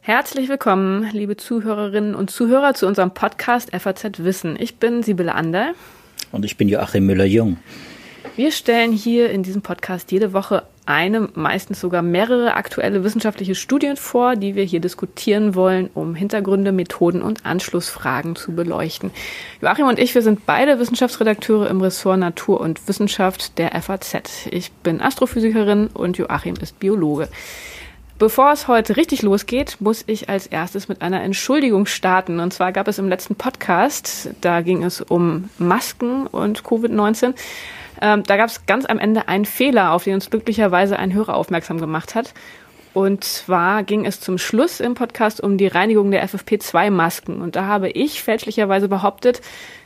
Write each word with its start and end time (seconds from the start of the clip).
Herzlich 0.00 0.48
willkommen, 0.48 1.08
liebe 1.12 1.36
Zuhörerinnen 1.36 2.14
und 2.14 2.30
Zuhörer, 2.30 2.74
zu 2.74 2.86
unserem 2.86 3.12
Podcast 3.12 3.70
FAZ 3.74 4.18
Wissen. 4.18 4.56
Ich 4.60 4.76
bin 4.76 5.02
Sibylle 5.02 5.34
Ander. 5.34 5.72
Und 6.30 6.44
ich 6.44 6.56
bin 6.56 6.68
Joachim 6.68 7.06
Müller-Jung. 7.06 7.56
Wir 8.36 8.52
stellen 8.52 8.92
hier 8.92 9.30
in 9.30 9.42
diesem 9.42 9.62
Podcast 9.62 10.12
jede 10.12 10.32
Woche 10.32 10.64
eine, 10.86 11.28
meistens 11.34 11.80
sogar 11.80 12.02
mehrere 12.02 12.54
aktuelle 12.54 13.04
wissenschaftliche 13.04 13.54
Studien 13.54 13.96
vor, 13.96 14.36
die 14.36 14.54
wir 14.54 14.64
hier 14.64 14.80
diskutieren 14.80 15.54
wollen, 15.54 15.88
um 15.94 16.14
Hintergründe, 16.14 16.72
Methoden 16.72 17.22
und 17.22 17.46
Anschlussfragen 17.46 18.36
zu 18.36 18.52
beleuchten. 18.52 19.10
Joachim 19.62 19.86
und 19.86 19.98
ich, 19.98 20.14
wir 20.14 20.22
sind 20.22 20.46
beide 20.46 20.78
Wissenschaftsredakteure 20.78 21.68
im 21.70 21.80
Ressort 21.80 22.18
Natur 22.18 22.60
und 22.60 22.86
Wissenschaft 22.86 23.58
der 23.58 23.80
FAZ. 23.80 24.46
Ich 24.50 24.72
bin 24.72 25.00
Astrophysikerin 25.00 25.88
und 25.88 26.18
Joachim 26.18 26.54
ist 26.60 26.78
Biologe. 26.78 27.28
Bevor 28.16 28.52
es 28.52 28.68
heute 28.68 28.96
richtig 28.96 29.22
losgeht, 29.22 29.78
muss 29.80 30.04
ich 30.06 30.28
als 30.28 30.46
erstes 30.46 30.88
mit 30.88 31.02
einer 31.02 31.22
Entschuldigung 31.22 31.86
starten. 31.86 32.38
Und 32.38 32.52
zwar 32.52 32.70
gab 32.70 32.86
es 32.86 32.98
im 32.98 33.08
letzten 33.08 33.34
Podcast, 33.34 34.30
da 34.40 34.60
ging 34.60 34.84
es 34.84 35.00
um 35.00 35.50
Masken 35.58 36.28
und 36.28 36.62
Covid-19. 36.62 37.34
Ähm, 38.04 38.22
da 38.22 38.36
gab 38.36 38.50
es 38.50 38.66
ganz 38.66 38.84
am 38.84 38.98
Ende 38.98 39.28
einen 39.28 39.46
Fehler, 39.46 39.92
auf 39.92 40.04
den 40.04 40.12
uns 40.12 40.28
glücklicherweise 40.28 40.98
ein 40.98 41.14
Hörer 41.14 41.34
aufmerksam 41.34 41.80
gemacht 41.80 42.14
hat. 42.14 42.34
Und 42.92 43.24
zwar 43.24 43.82
ging 43.82 44.04
es 44.04 44.20
zum 44.20 44.36
Schluss 44.36 44.78
im 44.78 44.92
Podcast 44.92 45.40
um 45.40 45.56
die 45.56 45.66
Reinigung 45.68 46.10
der 46.10 46.22
FFP2-Masken. 46.28 47.40
Und 47.40 47.56
da 47.56 47.64
habe 47.64 47.88
ich 47.88 48.22
fälschlicherweise 48.22 48.88
behauptet, 48.88 49.40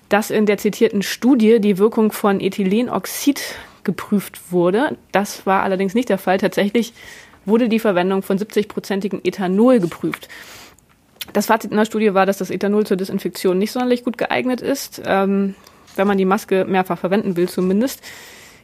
dass 0.09 0.31
in 0.31 0.47
der 0.47 0.59
zitierten 0.59 1.03
Studie 1.03 1.61
die 1.61 1.79
Wirkung 1.79 2.11
von 2.11 2.41
Ethylenoxid 2.41 3.41
geprüft 3.85 4.51
wurde. 4.51 4.99
Das 5.13 5.47
war 5.47 5.63
allerdings 5.63 5.95
nicht 5.95 6.09
der 6.09 6.19
Fall. 6.19 6.39
Tatsächlich 6.39 6.95
wurde 7.45 7.69
die 7.69 7.79
Verwendung 7.79 8.23
von 8.23 8.37
70-prozentigem 8.37 9.21
Ethanol 9.23 9.79
geprüft. 9.79 10.29
Das 11.33 11.47
Fazit 11.47 11.71
in 11.71 11.77
der 11.77 11.85
Studie 11.85 12.15
war, 12.15 12.27
dass 12.27 12.39
das 12.39 12.51
Ethanol 12.51 12.85
zur 12.85 12.97
Desinfektion 12.97 13.59
nicht 13.59 13.71
sonderlich 13.71 14.03
gut 14.03 14.19
geeignet 14.19 14.61
ist, 14.61 15.01
ähm, 15.07 15.55
wenn 15.99 16.07
man 16.07 16.19
die 16.19 16.25
Maske 16.25 16.65
mehrfach 16.65 16.99
verwenden 16.99 17.37
will 17.37 17.49
zumindest. 17.49 18.03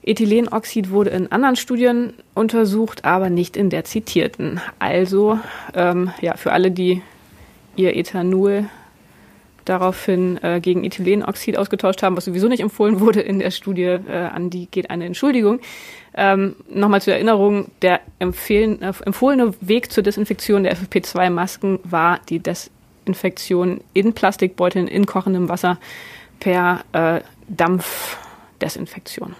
Ethylenoxid 0.02 0.90
wurde 0.90 1.10
in 1.10 1.32
anderen 1.32 1.56
Studien 1.56 2.12
untersucht, 2.34 3.04
aber 3.04 3.30
nicht 3.30 3.56
in 3.56 3.70
der 3.70 3.84
zitierten. 3.84 4.60
Also 4.78 5.38
ähm, 5.74 6.10
ja, 6.20 6.36
für 6.36 6.52
alle, 6.52 6.70
die 6.70 7.02
ihr 7.76 7.96
Ethanol 7.96 8.66
daraufhin 9.64 10.38
äh, 10.42 10.60
gegen 10.60 10.84
Ethylenoxid 10.84 11.56
ausgetauscht 11.56 12.02
haben, 12.02 12.16
was 12.16 12.26
sowieso 12.26 12.48
nicht 12.48 12.60
empfohlen 12.60 13.00
wurde 13.00 13.20
in 13.20 13.38
der 13.38 13.50
Studie, 13.50 13.82
äh, 13.82 14.12
an 14.12 14.50
die 14.50 14.66
geht 14.66 14.90
eine 14.90 15.06
Entschuldigung. 15.06 15.60
Ähm, 16.14 16.56
Nochmal 16.68 17.02
zur 17.02 17.14
Erinnerung, 17.14 17.70
der 17.82 18.00
empfehlen, 18.18 18.82
äh, 18.82 18.92
empfohlene 19.04 19.54
Weg 19.60 19.90
zur 19.90 20.02
Desinfektion 20.02 20.64
der 20.64 20.76
FFP2-Masken 20.76 21.80
war 21.82 22.20
die 22.28 22.40
Desinfektion 22.40 23.80
in 23.94 24.12
Plastikbeuteln 24.12 24.86
in 24.86 25.06
kochendem 25.06 25.48
Wasser 25.48 25.78
per 26.44 26.84
äh, 26.92 27.20
Dampfdesinfektion. 27.48 29.34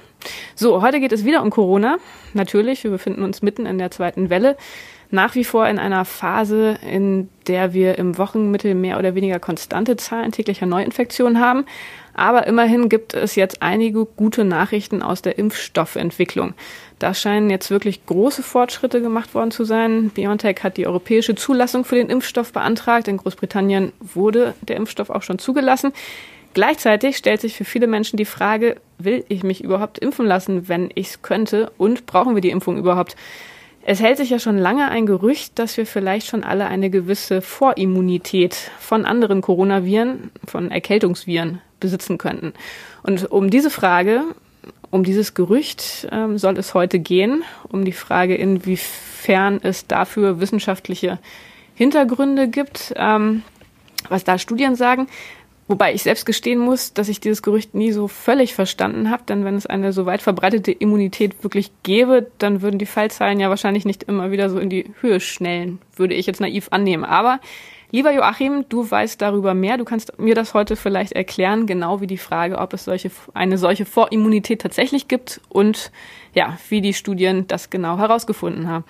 So, 0.55 0.81
heute 0.81 1.01
geht 1.01 1.13
es 1.13 1.27
wieder 1.27 1.43
um 1.43 1.51
Corona. 1.51 1.99
Natürlich, 2.33 2.83
wir 2.83 2.91
befinden 2.91 3.23
uns 3.23 3.43
mitten 3.43 3.67
in 3.67 3.77
der 3.77 3.91
zweiten 3.91 4.31
Welle. 4.31 4.57
Nach 5.11 5.35
wie 5.35 5.45
vor 5.45 5.69
in 5.69 5.79
einer 5.79 6.07
Phase, 6.07 6.79
in 6.81 7.29
der 7.47 7.75
wir 7.75 7.99
im 7.99 8.17
Wochenmittel 8.17 8.75
mehr 8.75 8.99
oder 8.99 9.15
weniger 9.15 9.39
konstante 9.39 9.99
Zahlen 9.99 10.33
täglicher 10.33 10.65
Neuinfektionen 10.65 11.41
haben. 11.41 11.67
Aber 12.15 12.47
immerhin 12.47 12.89
gibt 12.89 13.13
es 13.13 13.35
jetzt 13.35 13.61
einige 13.61 14.07
gute 14.07 14.45
Nachrichten 14.45 15.03
aus 15.03 15.21
der 15.21 15.37
Impfstoffentwicklung. 15.37 16.55
Da 17.01 17.13
scheinen 17.13 17.51
jetzt 17.51 17.71
wirklich 17.71 18.07
große 18.07 18.43
Fortschritte 18.43 19.03
gemacht 19.03 19.35
worden 19.35 19.51
zu 19.51 19.65
sein. 19.65 20.09
BioNTech 20.09 20.63
hat 20.63 20.79
die 20.79 20.87
europäische 20.87 21.35
Zulassung 21.35 21.85
für 21.85 21.97
den 21.97 22.09
Impfstoff 22.09 22.53
beantragt. 22.53 23.09
In 23.09 23.19
Großbritannien 23.19 23.93
wurde 24.01 24.55
der 24.63 24.77
Impfstoff 24.77 25.11
auch 25.11 25.23
schon 25.23 25.39
zugelassen. 25.39 25.93
Gleichzeitig 26.55 27.17
stellt 27.17 27.41
sich 27.41 27.57
für 27.57 27.65
viele 27.65 27.89
Menschen 27.89 28.17
die 28.17 28.25
Frage, 28.25 28.77
will 28.99 29.25
ich 29.29 29.43
mich 29.43 29.63
überhaupt 29.63 29.99
impfen 29.99 30.25
lassen, 30.25 30.69
wenn 30.69 30.91
ich 30.95 31.09
es 31.09 31.23
könnte? 31.23 31.73
Und 31.79 32.07
brauchen 32.07 32.35
wir 32.35 32.41
die 32.41 32.51
Impfung 32.51 32.79
überhaupt? 32.79 33.17
Es 33.87 34.01
hält 34.01 34.17
sich 34.17 34.31
ja 34.31 34.39
schon 34.39 34.57
lange 34.57 34.89
ein 34.89 35.05
Gerücht, 35.05 35.59
dass 35.59 35.77
wir 35.77 35.85
vielleicht 35.85 36.27
schon 36.29 36.43
alle 36.43 36.67
eine 36.67 36.89
gewisse 36.89 37.43
Vorimmunität 37.43 38.55
von 38.79 39.05
anderen 39.05 39.43
Coronaviren, 39.43 40.31
von 40.47 40.71
Erkältungsviren 40.71 41.61
besitzen 41.81 42.17
könnten. 42.17 42.55
Und 43.03 43.31
um 43.31 43.51
diese 43.51 43.69
Frage, 43.69 44.23
um 44.91 45.05
dieses 45.05 45.35
Gerücht 45.35 46.09
ähm, 46.13 46.39
soll 46.39 46.57
es 46.57 46.73
heute 46.73 46.99
gehen, 46.99 47.43
um 47.69 47.85
die 47.85 47.93
Frage, 47.93 48.37
inwiefern 48.37 49.61
es 49.63 49.87
dafür 49.87 50.41
wissenschaftliche 50.41 51.19
Hintergründe 51.75 52.49
gibt, 52.49 52.95
ähm, 52.97 53.43
was 54.09 54.25
da 54.25 54.39
Studien 54.39 54.77
sagen. 54.77 55.09
Wobei 55.67 55.95
ich 55.95 56.03
selbst 56.03 56.27
gestehen 56.27 56.59
muss, 56.59 56.93
dass 56.93 57.09
ich 57.09 57.21
dieses 57.21 57.43
Gerücht 57.43 57.75
nie 57.75 57.91
so 57.91 58.07
völlig 58.07 58.55
verstanden 58.55 59.11
habe, 59.11 59.23
denn 59.27 59.47
wenn 59.47 59.55
es 59.55 59.65
eine 59.65 59.95
so 59.95 60.05
weit 60.05 60.21
verbreitete 60.21 60.73
Immunität 60.73 61.43
wirklich 61.43 61.71
gäbe, 61.83 62.31
dann 62.37 62.61
würden 62.61 62.79
die 62.79 62.85
Fallzahlen 62.87 63.41
ja 63.41 63.49
wahrscheinlich 63.49 63.87
nicht 63.87 64.03
immer 64.03 64.31
wieder 64.31 64.51
so 64.51 64.59
in 64.59 64.69
die 64.69 64.93
Höhe 65.01 65.21
schnellen, 65.21 65.79
würde 65.97 66.13
ich 66.13 66.27
jetzt 66.27 66.41
naiv 66.41 66.69
annehmen. 66.71 67.05
Aber 67.05 67.41
lieber 67.93 68.13
Joachim, 68.13 68.67
du 68.69 68.91
weißt 68.91 69.23
darüber 69.23 69.55
mehr, 69.55 69.79
du 69.79 69.85
kannst 69.85 70.19
mir 70.19 70.35
das 70.35 70.53
heute 70.53 70.77
vielleicht 70.77 71.13
erklären, 71.13 71.67
genau 71.67 72.03
wie 72.03 72.07
die 72.07 72.19
Frage, 72.19 72.59
ob 72.59 72.75
es 72.75 72.85
solche, 72.85 73.11
eine 73.33 73.57
solche 73.57 73.87
Vorimmunität 73.87 74.61
tatsächlich 74.61 75.09
gibt 75.09 75.41
und 75.49 75.93
ja, 76.35 76.59
wie 76.69 76.83
die 76.83 76.93
Studien 76.93 77.47
das 77.47 77.71
genau 77.71 77.97
herausgefunden 77.97 78.69
haben. 78.69 78.85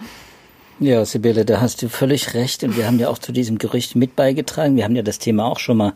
Ja, 0.81 1.05
Sibylle, 1.05 1.45
da 1.45 1.61
hast 1.61 1.83
du 1.83 1.89
völlig 1.89 2.35
recht. 2.35 2.65
Und 2.65 2.77
wir 2.77 2.87
haben 2.87 2.99
ja 2.99 3.09
auch 3.09 3.19
zu 3.19 3.31
diesem 3.31 3.59
Gerücht 3.59 3.95
mit 3.95 4.17
beigetragen. 4.17 4.75
Wir 4.75 4.83
haben 4.83 4.97
ja 4.97 5.03
das 5.03 5.21
Thema 5.21 5.45
auch 5.45 5.61
schon 5.61 5.77
mal 5.77 5.93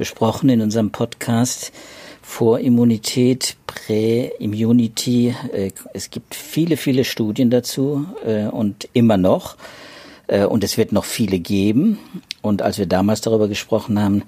besprochen 0.00 0.48
in 0.48 0.62
unserem 0.62 0.92
Podcast. 0.92 1.72
Vorimmunität, 2.22 3.56
Prä-Immunity. 3.66 5.34
Äh, 5.52 5.72
es 5.92 6.08
gibt 6.08 6.34
viele, 6.34 6.78
viele 6.78 7.04
Studien 7.04 7.50
dazu 7.50 8.06
äh, 8.24 8.46
und 8.46 8.88
immer 8.94 9.18
noch. 9.18 9.56
Äh, 10.26 10.46
und 10.46 10.64
es 10.64 10.78
wird 10.78 10.92
noch 10.92 11.04
viele 11.04 11.38
geben. 11.38 11.98
Und 12.40 12.62
als 12.62 12.78
wir 12.78 12.86
damals 12.86 13.20
darüber 13.20 13.46
gesprochen 13.46 14.00
haben, 14.00 14.22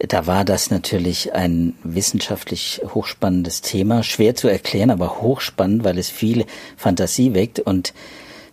da 0.00 0.26
war 0.26 0.44
das 0.44 0.72
natürlich 0.72 1.32
ein 1.34 1.74
wissenschaftlich 1.84 2.80
hochspannendes 2.92 3.60
Thema, 3.60 4.02
schwer 4.02 4.34
zu 4.34 4.48
erklären, 4.48 4.90
aber 4.90 5.22
hochspannend, 5.22 5.84
weil 5.84 5.98
es 5.98 6.10
viel 6.10 6.46
Fantasie 6.76 7.32
weckt 7.32 7.60
und 7.60 7.94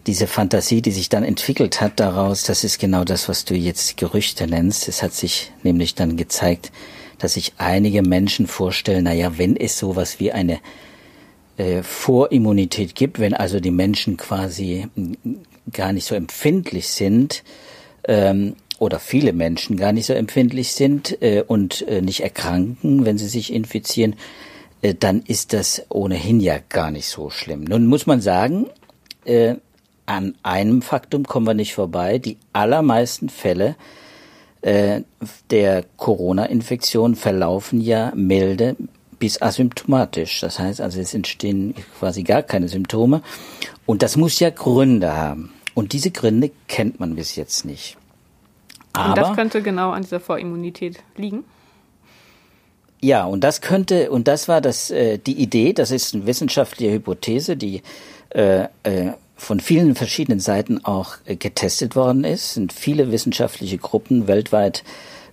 diese 0.09 0.25
Fantasie, 0.25 0.81
die 0.81 0.89
sich 0.89 1.07
dann 1.09 1.23
entwickelt 1.23 1.81
hat 1.81 1.99
daraus, 1.99 2.41
das 2.41 2.63
ist 2.63 2.79
genau 2.79 3.03
das, 3.03 3.29
was 3.29 3.45
du 3.45 3.53
jetzt 3.53 3.95
Gerüchte 3.95 4.47
nennst. 4.47 4.87
Es 4.87 5.03
hat 5.03 5.13
sich 5.13 5.51
nämlich 5.61 5.93
dann 5.93 6.17
gezeigt, 6.17 6.71
dass 7.19 7.35
sich 7.35 7.53
einige 7.59 8.01
Menschen 8.01 8.47
vorstellen, 8.47 9.03
naja, 9.03 9.37
wenn 9.37 9.55
es 9.55 9.77
sowas 9.77 10.19
wie 10.19 10.31
eine 10.31 10.61
äh, 11.57 11.83
Vorimmunität 11.83 12.95
gibt, 12.95 13.19
wenn 13.19 13.35
also 13.35 13.59
die 13.59 13.69
Menschen 13.69 14.17
quasi 14.17 14.87
gar 15.71 15.93
nicht 15.93 16.07
so 16.07 16.15
empfindlich 16.15 16.87
sind, 16.87 17.43
ähm, 18.05 18.55
oder 18.79 18.99
viele 18.99 19.31
Menschen 19.31 19.77
gar 19.77 19.91
nicht 19.91 20.07
so 20.07 20.13
empfindlich 20.13 20.71
sind 20.71 21.21
äh, 21.21 21.43
und 21.45 21.87
äh, 21.87 22.01
nicht 22.01 22.21
erkranken, 22.21 23.05
wenn 23.05 23.19
sie 23.19 23.27
sich 23.27 23.53
infizieren, 23.53 24.15
äh, 24.81 24.95
dann 24.95 25.21
ist 25.21 25.53
das 25.53 25.83
ohnehin 25.89 26.39
ja 26.39 26.57
gar 26.67 26.89
nicht 26.89 27.09
so 27.09 27.29
schlimm. 27.29 27.65
Nun 27.65 27.85
muss 27.85 28.07
man 28.07 28.21
sagen, 28.21 28.65
äh, 29.25 29.57
an 30.09 30.33
einem 30.41 30.81
Faktum 30.81 31.23
kommen 31.23 31.45
wir 31.45 31.53
nicht 31.53 31.75
vorbei. 31.75 32.17
Die 32.17 32.37
allermeisten 32.51 33.29
Fälle 33.29 33.75
äh, 34.63 35.01
der 35.51 35.85
Corona-Infektion 35.97 37.15
verlaufen 37.15 37.79
ja 37.79 38.11
milde 38.15 38.75
bis 39.19 39.39
asymptomatisch. 39.39 40.39
Das 40.39 40.57
heißt 40.57 40.81
also, 40.81 40.99
es 40.99 41.13
entstehen 41.13 41.75
quasi 41.99 42.23
gar 42.23 42.41
keine 42.41 42.67
Symptome. 42.69 43.21
Und 43.85 44.01
das 44.01 44.17
muss 44.17 44.39
ja 44.39 44.49
Gründe 44.49 45.15
haben. 45.15 45.53
Und 45.75 45.93
diese 45.93 46.09
Gründe 46.09 46.49
kennt 46.67 46.99
man 46.99 47.15
bis 47.15 47.35
jetzt 47.35 47.63
nicht. 47.63 47.95
Aber, 48.93 49.09
und 49.09 49.17
das 49.17 49.35
könnte 49.35 49.61
genau 49.61 49.91
an 49.91 50.01
dieser 50.01 50.19
Vorimmunität 50.19 51.03
liegen? 51.17 51.43
Ja, 52.99 53.25
und 53.25 53.43
das 53.43 53.61
könnte, 53.61 54.09
und 54.09 54.27
das 54.27 54.47
war 54.47 54.59
das, 54.59 54.89
äh, 54.89 55.19
die 55.19 55.39
Idee, 55.39 55.73
das 55.73 55.91
ist 55.91 56.15
eine 56.15 56.25
wissenschaftliche 56.25 56.93
Hypothese, 56.93 57.55
die 57.55 57.83
äh, 58.31 58.63
äh, 58.83 59.13
von 59.39 59.59
vielen 59.59 59.95
verschiedenen 59.95 60.39
Seiten 60.39 60.83
auch 60.85 61.15
äh, 61.25 61.35
getestet 61.35 61.95
worden 61.95 62.23
ist, 62.23 62.53
sind 62.53 62.73
viele 62.73 63.11
wissenschaftliche 63.11 63.77
Gruppen 63.77 64.27
weltweit 64.27 64.83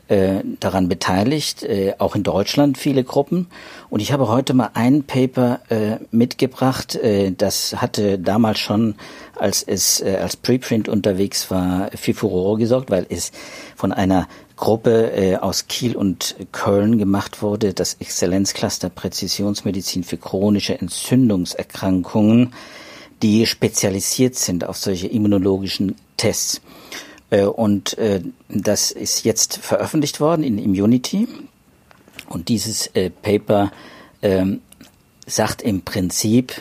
äh, 0.09 0.43
daran 0.61 0.89
beteiligt, 0.89 1.65
äh, 1.65 1.95
auch 1.99 2.15
in 2.15 2.23
Deutschland 2.23 2.79
viele 2.79 3.03
Gruppen. 3.03 3.49
Und 3.91 4.01
ich 4.01 4.13
habe 4.13 4.29
heute 4.29 4.55
mal 4.55 4.71
ein 4.75 5.03
Paper 5.03 5.61
äh, 5.69 5.97
mitgebracht, 6.13 6.95
äh, 6.95 7.33
das 7.37 7.81
hatte 7.81 8.19
damals 8.19 8.61
schon, 8.61 8.95
als 9.35 9.65
es 9.65 10.01
äh, 10.01 10.17
als 10.23 10.37
Preprint 10.37 10.89
unterwegs 10.89 11.51
war, 11.51 11.91
für 11.95 12.15
Furore 12.15 12.59
gesorgt, 12.59 12.91
weil 12.91 13.07
es 13.09 13.33
von 13.75 13.93
einer 13.93 14.29
Gruppe 14.57 15.39
aus 15.43 15.67
Kiel 15.69 15.97
und 15.97 16.35
Köln 16.51 16.97
gemacht 16.97 17.43
wurde, 17.43 17.75
das 17.75 17.99
Exzellenzcluster 18.01 18.89
Präzisionsmedizin 18.89 20.03
für 20.03 20.17
chronische 20.17 20.81
Entzündungserkrankungen 20.81 22.55
die 23.23 23.47
spezialisiert 23.47 24.35
sind 24.37 24.65
auf 24.65 24.77
solche 24.77 25.09
immunologischen 25.09 25.97
Tests. 26.17 26.61
Äh, 27.31 27.45
und 27.45 27.99
äh, 27.99 28.23
das 28.49 28.91
ist 28.91 29.25
jetzt 29.25 29.59
veröffentlicht 29.59 30.21
worden 30.21 30.43
in 30.43 30.59
Immunity. 30.59 31.29
Und 32.29 32.49
dieses 32.49 32.89
äh, 32.89 33.11
Paper 33.11 33.73
ähm, 34.23 34.61
sagt 35.27 35.63
im 35.63 35.83
Prinzip 35.83 36.55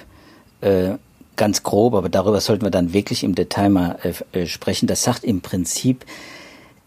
ganz 1.35 1.61
grob, 1.61 1.93
aber 1.93 2.09
darüber 2.09 2.41
sollten 2.41 2.63
wir 2.63 2.71
dann 2.71 2.91
wirklich 2.91 3.23
im 3.23 3.35
Detail 3.35 3.69
mal 3.69 3.99
sprechen. 4.47 4.87
Das 4.87 5.03
sagt 5.03 5.23
im 5.23 5.41
Prinzip, 5.41 6.05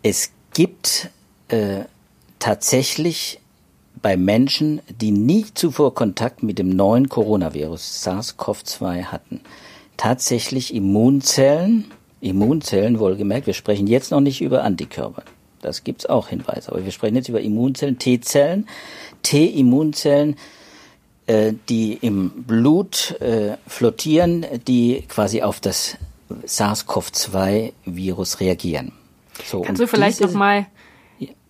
es 0.03 0.33
gibt 0.53 1.11
tatsächlich 2.41 3.39
bei 4.03 4.17
Menschen, 4.17 4.81
die 4.89 5.11
nie 5.11 5.47
zuvor 5.55 5.95
Kontakt 5.95 6.43
mit 6.43 6.59
dem 6.59 6.71
neuen 6.71 7.09
Coronavirus 7.09 8.05
SARS-CoV-2 8.05 9.05
hatten, 9.05 9.41
tatsächlich 9.97 10.75
Immunzellen, 10.75 11.91
Immunzellen 12.21 12.99
wohlgemerkt, 12.99 13.47
wir 13.47 13.55
sprechen 13.55 13.87
jetzt 13.87 14.11
noch 14.11 14.21
nicht 14.21 14.41
über 14.41 14.65
Antikörper. 14.65 15.23
Das 15.61 15.85
gibt's 15.85 16.07
auch 16.07 16.29
Hinweise, 16.29 16.71
aber 16.71 16.85
wir 16.85 16.93
sprechen 16.93 17.17
jetzt 17.17 17.29
über 17.29 17.41
Immunzellen, 17.41 17.99
T-Zellen, 17.99 18.69
T-Immunzellen, 19.23 20.37
äh, 21.27 21.53
die 21.69 21.95
im 21.95 22.45
Blut 22.45 23.21
äh, 23.21 23.57
flottieren, 23.67 24.47
die 24.67 25.05
quasi 25.09 25.43
auf 25.43 25.61
das 25.61 25.97
SARS-CoV-2-Virus 26.47 28.41
reagieren. 28.41 28.93
So, 29.45 29.63
Kannst 29.63 29.81
du 29.81 29.87
vielleicht 29.87 30.21
noch 30.21 30.33
mal 30.33 30.67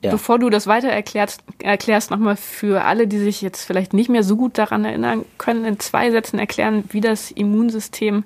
ja. 0.03 0.13
Bevor 0.13 0.39
du 0.39 0.49
das 0.49 0.69
weiter 0.69 0.89
erklärst, 0.89 1.43
erklärst 1.61 2.13
nochmal 2.13 2.37
für 2.37 2.85
alle, 2.85 3.09
die 3.09 3.19
sich 3.19 3.43
jetzt 3.43 3.65
vielleicht 3.65 3.93
nicht 3.95 4.09
mehr 4.09 4.23
so 4.23 4.37
gut 4.37 4.57
daran 4.57 4.85
erinnern 4.85 5.25
können, 5.39 5.65
in 5.65 5.81
zwei 5.81 6.13
Sätzen 6.13 6.39
erklären, 6.39 6.85
wie 6.91 7.01
das 7.01 7.33
Immunsystem 7.33 8.23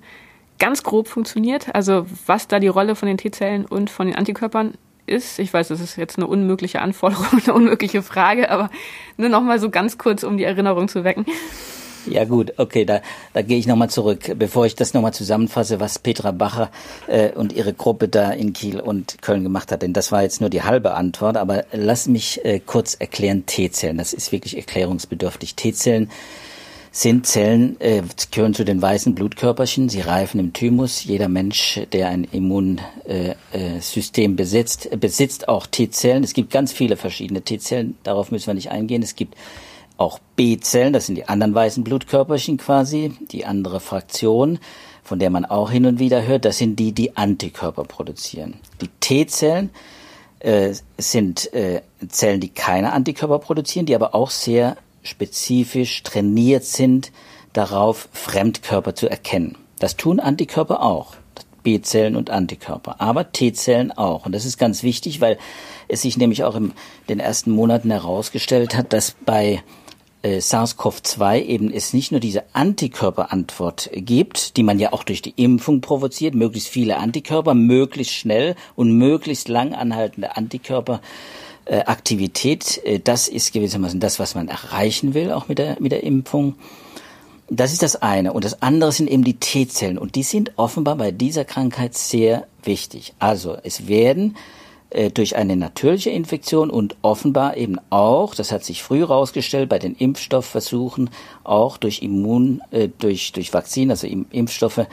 ganz 0.58 0.82
grob 0.82 1.08
funktioniert, 1.08 1.74
also 1.74 2.06
was 2.26 2.46
da 2.46 2.60
die 2.60 2.68
Rolle 2.68 2.94
von 2.94 3.08
den 3.08 3.16
T-Zellen 3.16 3.64
und 3.64 3.88
von 3.88 4.06
den 4.06 4.16
Antikörpern 4.16 4.74
ist. 5.06 5.38
Ich 5.38 5.52
weiß, 5.52 5.68
das 5.68 5.80
ist 5.80 5.96
jetzt 5.96 6.18
eine 6.18 6.26
unmögliche 6.26 6.82
Anforderung, 6.82 7.26
eine 7.44 7.54
unmögliche 7.54 8.02
Frage, 8.02 8.50
aber 8.50 8.70
nur 9.16 9.30
nochmal 9.30 9.58
so 9.58 9.70
ganz 9.70 9.96
kurz, 9.96 10.24
um 10.24 10.36
die 10.36 10.44
Erinnerung 10.44 10.88
zu 10.88 11.04
wecken. 11.04 11.24
Ja 12.06 12.24
gut, 12.24 12.54
okay, 12.56 12.84
da, 12.84 13.00
da 13.32 13.42
gehe 13.42 13.58
ich 13.58 13.66
nochmal 13.66 13.90
zurück, 13.90 14.32
bevor 14.36 14.66
ich 14.66 14.74
das 14.74 14.94
nochmal 14.94 15.14
zusammenfasse, 15.14 15.80
was 15.80 15.98
Petra 15.98 16.32
Bacher 16.32 16.70
äh, 17.06 17.30
und 17.32 17.52
ihre 17.52 17.72
Gruppe 17.72 18.08
da 18.08 18.30
in 18.30 18.52
Kiel 18.52 18.80
und 18.80 19.22
Köln 19.22 19.44
gemacht 19.44 19.70
hat. 19.70 19.82
Denn 19.82 19.92
das 19.92 20.10
war 20.10 20.22
jetzt 20.22 20.40
nur 20.40 20.50
die 20.50 20.62
halbe 20.62 20.94
Antwort, 20.94 21.36
aber 21.36 21.64
lass 21.72 22.08
mich 22.08 22.44
äh, 22.44 22.60
kurz 22.60 22.94
erklären 22.94 23.46
T-Zellen. 23.46 23.98
Das 23.98 24.12
ist 24.12 24.32
wirklich 24.32 24.56
erklärungsbedürftig. 24.56 25.54
T-Zellen 25.54 26.10
sind 26.94 27.26
Zellen, 27.26 27.80
äh, 27.80 28.02
gehören 28.30 28.54
zu 28.54 28.64
den 28.64 28.82
weißen 28.82 29.14
Blutkörperchen. 29.14 29.88
Sie 29.88 30.00
reifen 30.00 30.38
im 30.38 30.52
Thymus. 30.52 31.04
Jeder 31.04 31.28
Mensch, 31.28 31.80
der 31.92 32.08
ein 32.08 32.24
Immunsystem 32.24 34.36
besitzt, 34.36 34.90
besitzt 35.00 35.48
auch 35.48 35.66
T-Zellen. 35.66 36.22
Es 36.22 36.34
gibt 36.34 36.50
ganz 36.50 36.72
viele 36.72 36.96
verschiedene 36.96 37.42
T-Zellen. 37.42 37.96
Darauf 38.02 38.30
müssen 38.30 38.48
wir 38.48 38.54
nicht 38.54 38.70
eingehen. 38.70 39.02
Es 39.02 39.16
gibt 39.16 39.34
auch 39.96 40.18
B-Zellen, 40.36 40.92
das 40.92 41.06
sind 41.06 41.16
die 41.16 41.28
anderen 41.28 41.54
weißen 41.54 41.84
Blutkörperchen 41.84 42.56
quasi, 42.56 43.12
die 43.30 43.44
andere 43.44 43.80
Fraktion, 43.80 44.58
von 45.02 45.18
der 45.18 45.30
man 45.30 45.44
auch 45.44 45.70
hin 45.70 45.86
und 45.86 45.98
wieder 45.98 46.26
hört, 46.26 46.44
das 46.44 46.58
sind 46.58 46.76
die, 46.76 46.92
die 46.92 47.16
Antikörper 47.16 47.84
produzieren. 47.84 48.54
Die 48.80 48.88
T-Zellen 49.00 49.70
äh, 50.40 50.74
sind 50.98 51.52
äh, 51.52 51.82
Zellen, 52.08 52.40
die 52.40 52.48
keine 52.48 52.92
Antikörper 52.92 53.38
produzieren, 53.38 53.86
die 53.86 53.94
aber 53.94 54.14
auch 54.14 54.30
sehr 54.30 54.76
spezifisch 55.02 56.02
trainiert 56.02 56.64
sind, 56.64 57.12
darauf 57.52 58.08
Fremdkörper 58.12 58.94
zu 58.94 59.08
erkennen. 59.08 59.56
Das 59.78 59.96
tun 59.96 60.20
Antikörper 60.20 60.82
auch. 60.82 61.14
B-Zellen 61.62 62.16
und 62.16 62.30
Antikörper, 62.30 63.00
aber 63.00 63.30
T-Zellen 63.30 63.92
auch. 63.92 64.26
Und 64.26 64.32
das 64.32 64.44
ist 64.44 64.58
ganz 64.58 64.82
wichtig, 64.82 65.20
weil 65.20 65.38
es 65.88 66.02
sich 66.02 66.16
nämlich 66.16 66.44
auch 66.44 66.56
in 66.56 66.72
den 67.08 67.20
ersten 67.20 67.52
Monaten 67.52 67.90
herausgestellt 67.90 68.76
hat, 68.76 68.92
dass 68.92 69.14
bei 69.24 69.62
SARS-CoV-2 70.22 71.42
eben 71.42 71.72
es 71.72 71.92
nicht 71.92 72.12
nur 72.12 72.20
diese 72.20 72.44
Antikörperantwort 72.52 73.90
gibt, 73.92 74.56
die 74.56 74.62
man 74.62 74.78
ja 74.78 74.92
auch 74.92 75.02
durch 75.02 75.20
die 75.20 75.34
Impfung 75.36 75.80
provoziert, 75.80 76.36
möglichst 76.36 76.68
viele 76.68 76.98
Antikörper, 76.98 77.54
möglichst 77.54 78.14
schnell 78.14 78.54
und 78.76 78.92
möglichst 78.92 79.48
lang 79.48 79.74
anhaltende 79.74 80.36
Antikörperaktivität. 80.36 82.80
Äh, 82.84 83.00
das 83.00 83.26
ist 83.26 83.52
gewissermaßen 83.52 83.98
das, 83.98 84.20
was 84.20 84.36
man 84.36 84.46
erreichen 84.48 85.14
will, 85.14 85.32
auch 85.32 85.48
mit 85.48 85.58
der, 85.58 85.78
mit 85.80 85.90
der 85.92 86.04
Impfung. 86.04 86.54
Das 87.50 87.72
ist 87.72 87.82
das 87.82 87.96
eine. 87.96 88.32
Und 88.32 88.44
das 88.44 88.62
andere 88.62 88.92
sind 88.92 89.10
eben 89.10 89.24
die 89.24 89.40
T-Zellen. 89.40 89.98
Und 89.98 90.14
die 90.14 90.22
sind 90.22 90.52
offenbar 90.56 90.94
bei 90.96 91.10
dieser 91.10 91.44
Krankheit 91.44 91.94
sehr 91.94 92.46
wichtig. 92.62 93.12
Also 93.18 93.56
es 93.64 93.88
werden 93.88 94.36
äh, 94.92 95.10
durch 95.10 95.36
eine 95.36 95.56
natürliche 95.56 96.10
Infektion 96.10 96.68
und 96.68 96.96
offenbar 97.00 97.56
eben 97.56 97.78
auch, 97.88 98.34
das 98.34 98.52
hat 98.52 98.62
sich 98.62 98.82
früh 98.82 98.98
herausgestellt 98.98 99.68
bei 99.68 99.78
den 99.78 99.94
Impfstoffversuchen, 99.94 101.08
auch 101.44 101.78
durch 101.78 102.02
Immun, 102.02 102.60
äh, 102.70 102.88
durch, 102.98 103.32
durch 103.32 103.54
Vakzin, 103.54 103.90
also 103.90 104.06
Impfstoffe, 104.06 104.86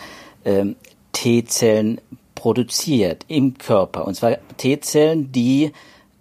äh, 0.45 0.65
T-Zellen 1.11 1.99
produziert 2.33 3.25
im 3.27 3.57
Körper. 3.57 4.07
Und 4.07 4.15
zwar 4.15 4.37
T-Zellen, 4.55 5.33
die 5.33 5.73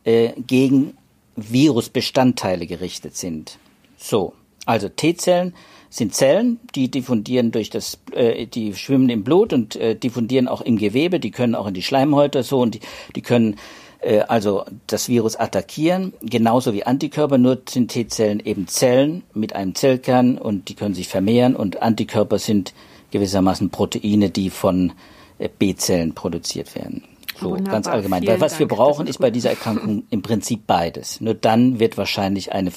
äh, 0.02 0.32
gegen 0.46 0.96
Virusbestandteile 1.36 2.66
gerichtet 2.66 3.16
sind. 3.16 3.58
So, 3.96 4.32
also 4.66 4.88
T-Zellen 4.88 5.54
sind 5.90 6.14
Zellen, 6.14 6.60
die 6.74 6.90
diffundieren 6.90 7.50
durch 7.50 7.70
das, 7.70 7.98
äh, 8.12 8.46
die 8.46 8.74
schwimmen 8.74 9.08
im 9.08 9.24
Blut 9.24 9.52
und 9.52 9.76
äh, 9.76 9.94
diffundieren 9.94 10.48
auch 10.48 10.60
im 10.60 10.76
Gewebe, 10.76 11.20
die 11.20 11.30
können 11.30 11.54
auch 11.54 11.66
in 11.66 11.74
die 11.74 11.82
Schleimhäute 11.82 12.42
so 12.42 12.60
und 12.60 12.74
die, 12.74 12.80
die 13.14 13.22
können 13.22 13.56
äh, 14.00 14.20
also 14.20 14.64
das 14.86 15.08
Virus 15.08 15.36
attackieren, 15.36 16.12
genauso 16.22 16.72
wie 16.72 16.84
Antikörper, 16.84 17.38
nur 17.38 17.58
sind 17.68 17.90
T-Zellen 17.90 18.40
eben 18.40 18.68
Zellen 18.68 19.22
mit 19.34 19.54
einem 19.54 19.74
Zellkern 19.74 20.38
und 20.38 20.68
die 20.68 20.74
können 20.74 20.94
sich 20.94 21.08
vermehren 21.08 21.56
und 21.56 21.82
Antikörper 21.82 22.38
sind 22.38 22.74
gewissermaßen 23.10 23.70
Proteine, 23.70 24.30
die 24.30 24.50
von 24.50 24.92
äh, 25.38 25.48
B-Zellen 25.48 26.14
produziert 26.14 26.74
werden. 26.74 27.04
So, 27.40 27.50
Wunderbar. 27.50 27.72
ganz 27.72 27.86
allgemein. 27.86 28.26
Weil 28.26 28.40
was 28.40 28.52
Dank. 28.52 28.60
wir 28.60 28.68
brauchen, 28.68 29.06
ist, 29.06 29.10
ist 29.10 29.18
bei 29.18 29.30
dieser 29.30 29.50
Erkrankung 29.50 30.04
im 30.10 30.22
Prinzip 30.22 30.66
beides. 30.66 31.20
Nur 31.20 31.34
dann 31.34 31.78
wird 31.78 31.96
wahrscheinlich 31.96 32.52
eine, 32.52 32.72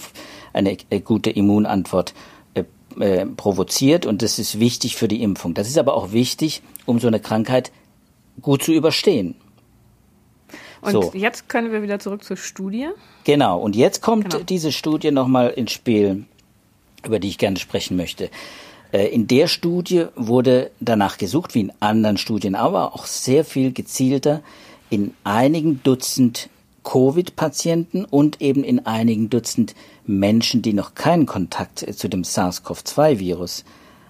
eine 0.54 0.78
äh, 0.90 1.00
gute 1.00 1.32
Immunantwort 1.32 2.14
äh, 3.00 3.26
provoziert 3.26 4.06
und 4.06 4.22
das 4.22 4.40
ist 4.40 4.60
wichtig 4.60 4.96
für 4.96 5.08
die 5.08 5.22
Impfung. 5.22 5.54
Das 5.54 5.68
ist 5.68 5.78
aber 5.78 5.96
auch 5.96 6.12
wichtig, 6.12 6.62
um 6.86 7.00
so 7.00 7.08
eine 7.08 7.20
Krankheit 7.20 7.72
gut 8.42 8.64
zu 8.64 8.72
überstehen. 8.74 9.36
Und 10.82 10.92
so. 10.92 11.12
jetzt 11.14 11.48
können 11.48 11.72
wir 11.72 11.84
wieder 11.84 12.00
zurück 12.00 12.24
zur 12.24 12.38
Studie. 12.38 12.90
Genau, 13.24 13.60
und 13.60 13.76
jetzt 13.76 14.02
kommt 14.02 14.32
genau. 14.32 14.44
diese 14.44 14.72
Studie 14.72 15.12
nochmal 15.12 15.50
ins 15.50 15.72
Spiel, 15.72 16.26
über 17.06 17.20
die 17.20 17.28
ich 17.28 17.38
gerne 17.38 17.58
sprechen 17.58 17.98
möchte. 17.98 18.30
Äh, 18.92 19.08
in 19.08 19.28
der 19.28 19.48
Studie 19.48 20.08
wurde 20.16 20.72
danach 20.80 21.18
gesucht, 21.18 21.54
wie 21.56 21.62
in 21.62 21.74
anderen 21.80 22.18
Studien, 22.18 22.56
aber 22.56 22.96
auch 22.96 23.06
sehr 23.06 23.46
viel 23.46 23.72
gezielter 23.72 24.42
in 24.90 25.14
einigen 25.24 25.82
Dutzend 25.84 26.50
Covid-Patienten 26.84 28.06
und 28.06 28.42
eben 28.42 28.64
in 28.64 28.86
einigen 28.86 29.30
Dutzend 29.30 29.76
Menschen, 30.06 30.62
die 30.62 30.74
noch 30.74 30.96
keinen 30.96 31.26
Kontakt 31.26 31.80
zu 31.80 32.08
dem 32.08 32.24
SARS-CoV-2-Virus 32.24 33.64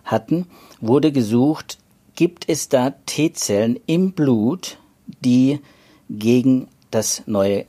hatten, 0.05 0.47
wurde 0.79 1.11
gesucht, 1.11 1.77
gibt 2.15 2.47
es 2.47 2.69
da 2.69 2.91
T-Zellen 3.05 3.79
im 3.85 4.13
Blut, 4.13 4.77
die 5.23 5.59
gegen 6.09 6.67
das 6.91 7.23
neue, 7.25 7.65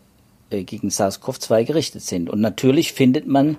äh, 0.51 0.65
gegen 0.65 0.89
SARS-CoV-2 0.89 1.65
gerichtet 1.65 2.03
sind. 2.03 2.31
Und 2.31 2.41
natürlich 2.41 2.93
findet 2.93 3.27
man, 3.27 3.57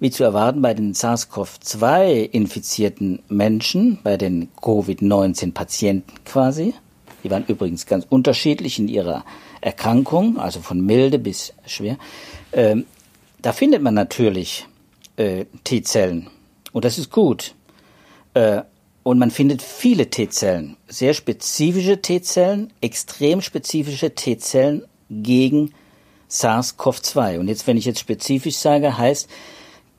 wie 0.00 0.10
zu 0.10 0.24
erwarten, 0.24 0.62
bei 0.62 0.74
den 0.74 0.94
SARS-CoV-2 0.94 2.30
infizierten 2.30 3.22
Menschen, 3.28 3.98
bei 4.02 4.16
den 4.16 4.48
Covid-19-Patienten 4.60 6.24
quasi, 6.24 6.74
die 7.24 7.30
waren 7.30 7.44
übrigens 7.46 7.86
ganz 7.86 8.06
unterschiedlich 8.08 8.78
in 8.78 8.86
ihrer 8.86 9.24
Erkrankung, 9.60 10.38
also 10.38 10.60
von 10.60 10.80
milde 10.80 11.18
bis 11.18 11.54
schwer, 11.66 11.96
äh, 12.52 12.76
da 13.42 13.52
findet 13.52 13.82
man 13.82 13.94
natürlich 13.94 14.66
äh, 15.16 15.46
T-Zellen. 15.64 16.28
Und 16.72 16.84
das 16.84 16.98
ist 16.98 17.10
gut. 17.10 17.54
Äh, 18.34 18.62
und 19.02 19.18
man 19.18 19.30
findet 19.30 19.60
viele 19.60 20.08
T-Zellen, 20.08 20.76
sehr 20.88 21.12
spezifische 21.12 22.00
T-Zellen, 22.00 22.72
extrem 22.80 23.42
spezifische 23.42 24.14
T-Zellen 24.14 24.82
gegen 25.10 25.74
SARS-CoV-2. 26.30 27.38
Und 27.38 27.48
jetzt, 27.48 27.66
wenn 27.66 27.76
ich 27.76 27.84
jetzt 27.84 28.00
spezifisch 28.00 28.56
sage, 28.56 28.96
heißt, 28.96 29.28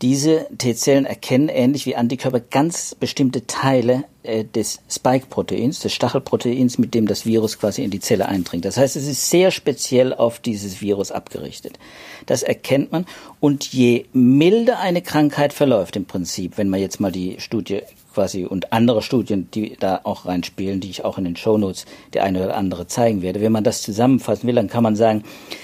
diese 0.05 0.45
T-Zellen 0.55 1.07
erkennen 1.07 1.49
ähnlich 1.49 1.87
wie 1.87 1.95
Antikörper 1.95 2.39
ganz 2.39 2.93
bestimmte 2.93 3.47
Teile 3.47 4.03
äh, 4.21 4.45
des 4.45 4.79
Spike-Proteins, 4.87 5.79
des 5.79 5.93
Stachelproteins, 5.93 6.77
mit 6.77 6.93
dem 6.93 7.07
das 7.07 7.25
Virus 7.25 7.57
quasi 7.57 7.83
in 7.83 7.89
die 7.89 7.99
Zelle 7.99 8.27
eindringt. 8.27 8.65
Das 8.65 8.77
heißt, 8.77 8.95
es 8.97 9.07
ist 9.07 9.31
sehr 9.31 9.49
speziell 9.49 10.13
auf 10.13 10.37
dieses 10.39 10.79
Virus 10.79 11.09
abgerichtet. 11.09 11.79
Das 12.27 12.43
erkennt 12.43 12.91
man. 12.91 13.07
Und 13.39 13.73
je 13.73 14.05
milder 14.13 14.79
eine 14.79 15.01
Krankheit 15.01 15.53
verläuft 15.53 15.95
im 15.95 16.05
Prinzip, 16.05 16.59
wenn 16.59 16.69
man 16.69 16.81
jetzt 16.81 16.99
mal 16.99 17.11
die 17.11 17.39
Studie 17.39 17.81
quasi 18.15 18.45
und 18.45 18.73
andere 18.73 19.01
Studien, 19.01 19.49
die 19.53 19.75
da 19.77 19.99
auch 20.03 20.25
reinspielen, 20.25 20.79
die 20.79 20.89
ich 20.89 21.03
auch 21.03 21.17
in 21.17 21.25
den 21.25 21.35
Shownotes 21.35 21.85
der 22.13 22.23
eine 22.23 22.43
oder 22.45 22.55
andere 22.55 22.87
zeigen 22.87 23.21
werde. 23.21 23.41
Wenn 23.41 23.51
man 23.51 23.65
das 23.65 23.81
zusammenfassen 23.81 24.47
will, 24.47 24.55
dann 24.55 24.69
kann 24.69 24.83
man 24.83 24.95
sagen, 24.95 25.23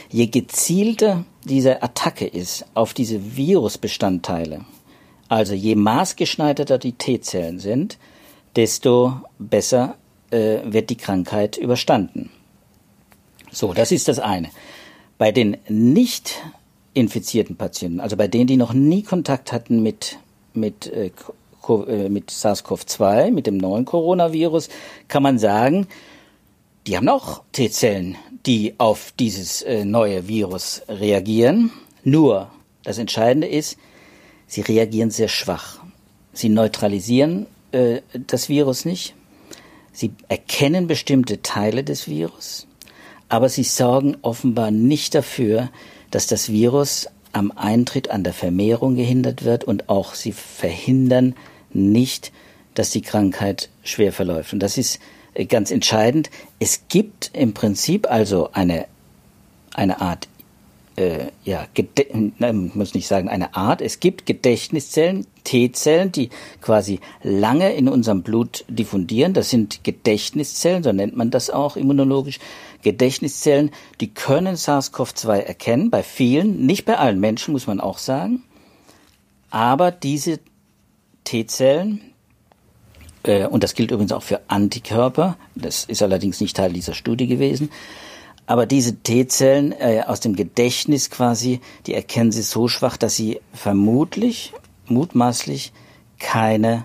je 0.09 0.27
gezielter 0.27 1.23
diese 1.45 1.81
Attacke 1.81 2.27
ist 2.27 2.65
auf 2.73 2.93
diese 2.93 3.35
Virusbestandteile, 3.37 4.65
also 5.29 5.53
je 5.53 5.75
maßgeschneiderter 5.75 6.77
die 6.77 6.91
T-Zellen 6.91 7.59
sind, 7.59 7.97
desto 8.57 9.13
besser 9.39 9.95
äh, 10.29 10.59
wird 10.65 10.89
die 10.89 10.97
Krankheit 10.97 11.55
überstanden. 11.55 12.29
So, 13.49 13.73
das 13.73 13.93
ist 13.93 14.09
das 14.09 14.19
eine. 14.19 14.49
Bei 15.17 15.31
den 15.31 15.57
nicht 15.69 16.41
infizierten 16.93 17.55
Patienten, 17.55 18.01
also 18.01 18.17
bei 18.17 18.27
denen, 18.27 18.47
die 18.47 18.57
noch 18.57 18.73
nie 18.73 19.03
Kontakt 19.03 19.53
hatten 19.53 19.81
mit, 19.81 20.19
mit, 20.53 20.87
äh, 20.87 21.11
mit 22.09 22.31
SARS-CoV-2, 22.31 23.31
mit 23.31 23.47
dem 23.47 23.57
neuen 23.57 23.85
Coronavirus, 23.85 24.69
kann 25.07 25.23
man 25.23 25.39
sagen, 25.39 25.87
die 26.87 26.97
haben 26.97 27.09
auch 27.09 27.43
T-Zellen, 27.51 28.17
die 28.45 28.75
auf 28.79 29.13
dieses 29.19 29.61
äh, 29.61 29.85
neue 29.85 30.27
Virus 30.27 30.81
reagieren. 30.87 31.71
Nur, 32.03 32.49
das 32.83 32.97
Entscheidende 32.97 33.47
ist, 33.47 33.77
sie 34.47 34.61
reagieren 34.61 35.11
sehr 35.11 35.27
schwach. 35.27 35.79
Sie 36.33 36.49
neutralisieren 36.49 37.45
äh, 37.71 38.01
das 38.27 38.49
Virus 38.49 38.85
nicht. 38.85 39.13
Sie 39.93 40.11
erkennen 40.29 40.87
bestimmte 40.87 41.41
Teile 41.41 41.83
des 41.83 42.07
Virus, 42.07 42.65
aber 43.29 43.49
sie 43.49 43.63
sorgen 43.63 44.17
offenbar 44.21 44.71
nicht 44.71 45.13
dafür, 45.13 45.69
dass 46.11 46.27
das 46.27 46.49
Virus 46.49 47.07
am 47.33 47.51
Eintritt 47.55 48.09
an 48.11 48.23
der 48.23 48.33
Vermehrung 48.33 48.95
gehindert 48.95 49.43
wird 49.43 49.63
und 49.63 49.89
auch 49.89 50.13
sie 50.13 50.31
verhindern 50.31 51.35
nicht, 51.73 52.31
dass 52.73 52.89
die 52.91 53.01
Krankheit 53.01 53.69
schwer 53.83 54.13
verläuft. 54.13 54.53
Und 54.53 54.59
das 54.59 54.77
ist 54.77 54.99
äh, 55.33 55.45
ganz 55.45 55.71
entscheidend. 55.71 56.29
Es 56.59 56.83
gibt 56.89 57.31
im 57.33 57.53
Prinzip 57.53 58.09
also 58.09 58.49
eine, 58.53 58.85
eine 59.73 60.01
Art 60.01 60.27
äh, 60.95 61.27
ja, 61.43 61.67
ne, 62.13 62.53
muss 62.53 62.93
nicht 62.93 63.07
sagen 63.07 63.29
eine 63.29 63.55
Art. 63.55 63.81
Es 63.81 63.99
gibt 63.99 64.25
Gedächtniszellen, 64.25 65.25
T-Zellen, 65.43 66.11
die 66.11 66.29
quasi 66.61 66.99
lange 67.23 67.73
in 67.73 67.87
unserem 67.87 68.23
Blut 68.23 68.65
diffundieren. 68.67 69.33
Das 69.33 69.49
sind 69.49 69.83
Gedächtniszellen, 69.83 70.83
so 70.83 70.91
nennt 70.91 71.15
man 71.15 71.31
das 71.31 71.49
auch 71.49 71.77
immunologisch. 71.77 72.39
Gedächtniszellen, 72.81 73.71
die 73.99 74.13
können 74.13 74.55
SARS-CoV-2 74.55 75.37
erkennen, 75.37 75.89
bei 75.89 76.03
vielen, 76.03 76.65
nicht 76.65 76.85
bei 76.85 76.97
allen 76.97 77.19
Menschen, 77.19 77.53
muss 77.53 77.67
man 77.67 77.79
auch 77.79 77.97
sagen. 77.97 78.43
Aber 79.49 79.91
diese 79.91 80.39
T-Zellen, 81.23 82.01
äh, 83.23 83.45
und 83.47 83.63
das 83.63 83.75
gilt 83.75 83.91
übrigens 83.91 84.11
auch 84.11 84.23
für 84.23 84.41
Antikörper, 84.47 85.37
das 85.55 85.85
ist 85.85 86.01
allerdings 86.01 86.41
nicht 86.41 86.57
Teil 86.57 86.73
dieser 86.73 86.93
Studie 86.93 87.27
gewesen, 87.27 87.69
aber 88.51 88.65
diese 88.65 88.97
T-Zellen 88.97 89.71
äh, 89.71 90.03
aus 90.05 90.19
dem 90.19 90.35
Gedächtnis 90.35 91.09
quasi, 91.09 91.61
die 91.87 91.93
erkennen 91.93 92.33
sie 92.33 92.41
so 92.41 92.67
schwach, 92.67 92.97
dass 92.97 93.15
sie 93.15 93.39
vermutlich, 93.53 94.51
mutmaßlich 94.87 95.71
keine, 96.19 96.83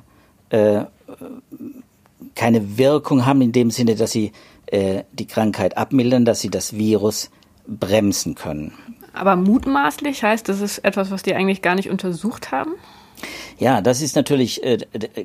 äh, 0.51 0.85
keine 2.37 2.79
Wirkung 2.79 3.27
haben 3.27 3.43
in 3.43 3.51
dem 3.51 3.73
Sinne, 3.73 3.97
dass 3.97 4.13
sie 4.13 4.31
äh, 4.67 5.03
die 5.13 5.27
Krankheit 5.27 5.77
abmildern, 5.77 6.25
dass 6.25 6.41
sie 6.41 6.51
das 6.51 6.77
Virus 6.77 7.31
bremsen 7.67 8.37
können. 8.37 8.73
Aber 9.13 9.35
mutmaßlich 9.35 10.23
heißt, 10.23 10.49
das 10.49 10.61
ist 10.61 10.79
etwas, 10.85 11.11
was 11.11 11.25
die 11.25 11.35
eigentlich 11.35 11.63
gar 11.63 11.75
nicht 11.75 11.91
untersucht 11.91 12.53
haben? 12.53 12.75
Ja, 13.59 13.81
das 13.81 14.03
ist 14.03 14.17
natürlich 14.17 14.63
äh, 14.63 14.79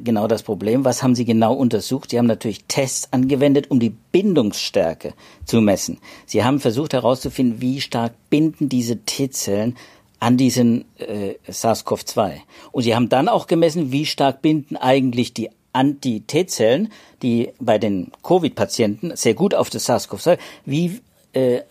genau 0.04 0.28
das 0.28 0.44
Problem. 0.44 0.86
Was 0.86 1.04
haben 1.04 1.16
Sie 1.16 1.26
genau 1.26 1.54
untersucht? 1.54 2.12
Sie 2.12 2.18
haben 2.18 2.28
natürlich 2.28 2.64
Tests 2.66 3.12
angewendet, 3.12 3.70
um 3.70 3.80
die 3.80 3.94
Bindungsstärke 4.12 5.14
zu 5.46 5.62
messen. 5.62 5.98
Sie 6.26 6.44
haben 6.44 6.60
versucht 6.60 6.94
herauszufinden, 6.94 7.62
wie 7.62 7.82
stark 7.82 8.14
binden 8.30 8.70
diese 8.70 8.98
T-Zellen 8.98 9.76
an 10.20 10.38
diesen 10.38 10.86
äh, 11.00 11.34
SARS-CoV-2. 11.48 12.34
Und 12.72 12.84
Sie 12.84 12.96
haben 12.96 13.10
dann 13.10 13.28
auch 13.28 13.48
gemessen, 13.48 13.92
wie 13.92 14.06
stark 14.06 14.42
binden 14.42 14.78
eigentlich 14.78 15.34
die 15.34 15.50
Anti-T-Zellen, 15.74 16.92
die 17.22 17.50
bei 17.60 17.78
den 17.78 18.12
Covid-Patienten 18.24 19.16
sehr 19.16 19.34
gut 19.34 19.56
auf 19.56 19.70
das 19.70 19.90
SARS-CoV-2, 19.90 20.38
wie, 20.66 21.02
äh, 21.34 21.62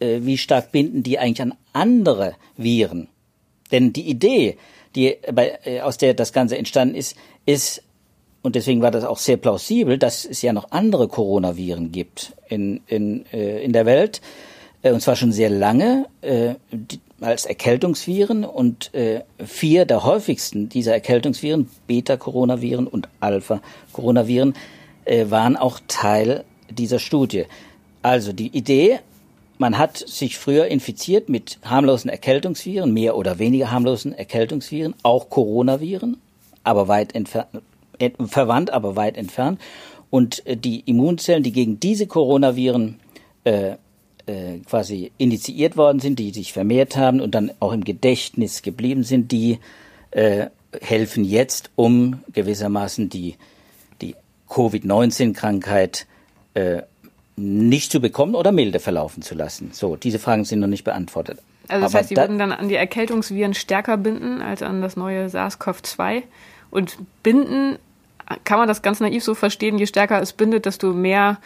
äh, 0.00 0.20
wie 0.20 0.38
stark 0.38 0.72
binden 0.72 1.02
die 1.02 1.18
eigentlich 1.18 1.42
an 1.42 1.54
andere 1.72 2.34
Viren. 2.56 3.08
Denn 3.70 3.92
die 3.92 4.08
Idee, 4.08 4.56
die 4.94 5.16
bei, 5.32 5.58
äh, 5.64 5.80
aus 5.80 5.98
der 5.98 6.14
das 6.14 6.32
Ganze 6.32 6.56
entstanden 6.56 6.94
ist, 6.94 7.16
ist 7.46 7.82
und 8.42 8.54
deswegen 8.54 8.82
war 8.82 8.90
das 8.90 9.04
auch 9.04 9.18
sehr 9.18 9.36
plausibel, 9.36 9.98
dass 9.98 10.24
es 10.24 10.42
ja 10.42 10.52
noch 10.52 10.70
andere 10.70 11.08
Coronaviren 11.08 11.90
gibt 11.90 12.34
in, 12.48 12.80
in, 12.86 13.26
äh, 13.32 13.62
in 13.62 13.72
der 13.72 13.84
Welt, 13.84 14.20
äh, 14.82 14.92
und 14.92 15.00
zwar 15.00 15.16
schon 15.16 15.32
sehr 15.32 15.50
lange 15.50 16.06
äh, 16.22 16.54
die, 16.70 17.00
als 17.20 17.46
Erkältungsviren 17.46 18.44
und 18.44 18.94
äh, 18.94 19.22
vier 19.44 19.86
der 19.86 20.04
häufigsten 20.04 20.68
dieser 20.68 20.92
Erkältungsviren, 20.92 21.68
Beta-Coronaviren 21.88 22.86
und 22.86 23.08
Alpha-Coronaviren, 23.18 24.54
äh, 25.04 25.26
waren 25.28 25.56
auch 25.56 25.80
Teil 25.88 26.44
dieser 26.70 27.00
Studie. 27.00 27.46
Also 28.02 28.32
die 28.32 28.56
Idee, 28.56 29.00
man 29.58 29.76
hat 29.76 29.98
sich 29.98 30.38
früher 30.38 30.66
infiziert 30.66 31.28
mit 31.28 31.58
harmlosen 31.62 32.10
Erkältungsviren, 32.10 32.92
mehr 32.92 33.16
oder 33.16 33.38
weniger 33.38 33.70
harmlosen 33.70 34.12
Erkältungsviren, 34.12 34.94
auch 35.02 35.28
Coronaviren, 35.30 36.16
aber 36.64 36.88
weit 36.88 37.14
entfernt, 37.14 37.48
äh, 37.98 38.10
verwandt, 38.26 38.70
aber 38.70 38.96
weit 38.96 39.16
entfernt. 39.16 39.60
Und 40.10 40.46
äh, 40.46 40.56
die 40.56 40.80
Immunzellen, 40.80 41.42
die 41.42 41.52
gegen 41.52 41.80
diese 41.80 42.06
Coronaviren 42.06 43.00
äh, 43.44 43.76
äh, 44.26 44.58
quasi 44.66 45.10
initiiert 45.18 45.76
worden 45.76 46.00
sind, 46.00 46.18
die 46.18 46.30
sich 46.30 46.52
vermehrt 46.52 46.96
haben 46.96 47.20
und 47.20 47.34
dann 47.34 47.50
auch 47.60 47.72
im 47.72 47.84
Gedächtnis 47.84 48.62
geblieben 48.62 49.02
sind, 49.02 49.32
die 49.32 49.58
äh, 50.10 50.46
helfen 50.80 51.24
jetzt, 51.24 51.70
um 51.76 52.22
gewissermaßen 52.32 53.08
die, 53.08 53.36
die 54.02 54.14
Covid-19-Krankheit 54.48 56.06
äh, 56.54 56.82
nicht 57.38 57.92
zu 57.92 58.00
bekommen 58.00 58.34
oder 58.34 58.52
milde 58.52 58.80
verlaufen 58.80 59.22
zu 59.22 59.34
lassen. 59.34 59.70
So, 59.72 59.96
diese 59.96 60.18
Fragen 60.18 60.44
sind 60.44 60.60
noch 60.60 60.66
nicht 60.66 60.84
beantwortet. 60.84 61.40
Also 61.68 61.82
das 61.82 61.92
Aber 61.92 62.00
heißt, 62.00 62.10
die 62.10 62.14
da 62.14 62.22
würden 62.22 62.38
dann 62.38 62.52
an 62.52 62.68
die 62.68 62.74
Erkältungsviren 62.74 63.54
stärker 63.54 63.96
binden 63.96 64.42
als 64.42 64.62
an 64.62 64.82
das 64.82 64.96
neue 64.96 65.28
SARS-CoV-2. 65.28 66.22
Und 66.70 66.98
binden, 67.22 67.78
kann 68.44 68.58
man 68.58 68.68
das 68.68 68.82
ganz 68.82 69.00
naiv 69.00 69.22
so 69.22 69.34
verstehen, 69.34 69.78
je 69.78 69.86
stärker 69.86 70.20
es 70.20 70.32
bindet, 70.32 70.66
desto 70.66 70.92
mehr 70.92 71.38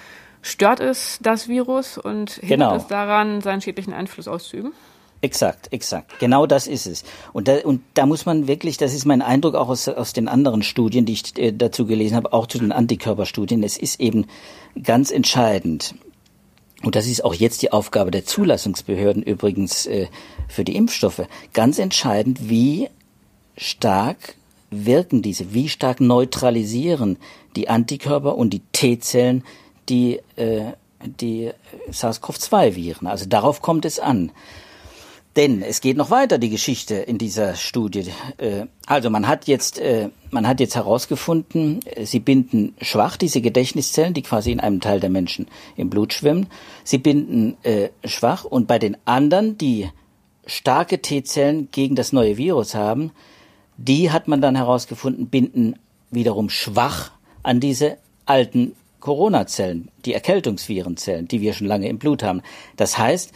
stört 0.43 0.81
es 0.81 1.19
das 1.23 1.49
Virus 1.49 1.99
und 1.99 2.33
hindert 2.33 2.71
genau. 2.71 2.77
es 2.77 2.87
daran, 2.87 3.41
seinen 3.41 3.61
schädlichen 3.61 3.93
Einfluss 3.93 4.27
auszuüben? 4.29 4.73
Exakt, 5.23 5.73
exakt. 5.73 6.19
Genau 6.19 6.47
das 6.47 6.67
ist 6.67 6.87
es. 6.87 7.05
Und 7.33 7.47
da, 7.47 7.59
und 7.61 7.81
da 7.95 8.07
muss 8.07 8.27
man 8.27 8.49
wirklich, 8.49 8.77
das 8.77 8.93
ist 8.93 9.05
mein 9.05 9.23
Eindruck 9.23 9.55
auch 9.55 9.69
aus, 9.69 9.87
aus 9.87 10.13
den 10.13 10.27
anderen 10.27 10.65
Studien, 10.65 11.07
die 11.07 11.13
ich 11.13 11.39
äh, 11.39 11.53
dazu 11.53 11.87
gelesen 11.87 12.17
habe, 12.17 12.33
auch 12.33 12.49
zu 12.49 12.59
den 12.59 12.73
Antikörperstudien. 12.73 13.63
Es 13.63 13.79
ist 13.79 14.01
eben 14.01 14.27
ganz 14.83 15.13
entscheidend. 15.13 15.95
Und 16.83 16.97
das 16.97 17.07
ist 17.07 17.25
auch 17.25 17.35
jetzt 17.35 17.63
die 17.63 17.71
Aufgabe 17.71 18.11
der 18.11 18.25
Zulassungsbehörden 18.25 19.23
übrigens 19.23 19.87
äh, 19.87 20.09
für 20.49 20.65
die 20.65 20.75
Impfstoffe. 20.75 21.23
Ganz 21.53 21.79
entscheidend, 21.79 22.51
wie 22.51 22.89
stark 23.57 24.35
wirken 24.71 25.23
diese, 25.23 25.55
wie 25.55 25.69
stark 25.69 26.01
neutralisieren 26.01 27.19
die 27.55 27.69
Antikörper 27.69 28.37
und 28.37 28.51
die 28.51 28.63
T-Zellen 28.73 29.45
die, 29.89 30.21
äh, 30.35 30.73
die 31.05 31.53
SARS-CoV-2-Viren. 31.91 33.07
Also 33.07 33.27
darauf 33.27 33.63
kommt 33.63 33.85
es 33.85 34.01
an. 34.01 34.33
Denn 35.37 35.63
es 35.63 35.81
geht 35.81 35.97
noch 35.97 36.11
weiter, 36.11 36.37
die 36.37 36.51
Geschichte 36.51 36.95
in 36.95 37.17
dieser 37.17 37.55
Studie. 37.55 38.05
Äh, 38.37 38.67
also 38.87 39.09
man 39.09 39.27
hat 39.27 39.47
jetzt, 39.47 39.79
äh, 39.79 40.11
man 40.31 40.47
hat 40.47 40.61
jetzt 40.61 40.75
herausgefunden, 40.75 41.81
äh, 41.87 42.05
sie 42.05 42.21
binden 42.21 42.75
schwach 42.83 43.17
diese 43.17 43.41
Gedächtniszellen, 43.41 44.13
die 44.13 44.23
quasi 44.23 44.53
in 44.53 44.61
einem 44.61 44.81
Teil 44.81 45.01
der 45.01 45.09
Menschen 45.09 45.47
im 45.77 45.89
Blut 45.89 46.13
schwimmen. 46.13 46.49
Sie 46.85 46.99
binden 46.99 47.57
schwach 48.05 48.45
und 48.45 48.67
bei 48.67 48.79
den 48.79 48.97
anderen, 49.05 49.57
die 49.57 49.89
starke 50.47 51.01
T-Zellen 51.01 51.69
gegen 51.71 51.95
das 51.95 52.13
neue 52.13 52.37
Virus 52.37 52.75
haben, 52.75 53.13
die 53.77 54.11
hat 54.11 54.29
man 54.29 54.41
dann 54.41 54.57
herausgefunden, 54.57 55.29
binden 55.29 55.77
wiederum 56.11 56.51
schwach 56.51 57.13
an 57.43 57.61
diese 57.61 57.99
alten 58.27 58.75
Corona-Zellen, 59.01 59.91
die 60.05 60.15
Erkältungsvirenzellen, 60.15 61.27
die 61.27 61.41
wir 61.41 61.53
schon 61.55 61.67
lange 61.67 61.89
im 61.89 61.99
Blut 61.99 62.23
haben. 62.23 62.43
Das 62.77 62.99
heißt, 62.99 63.33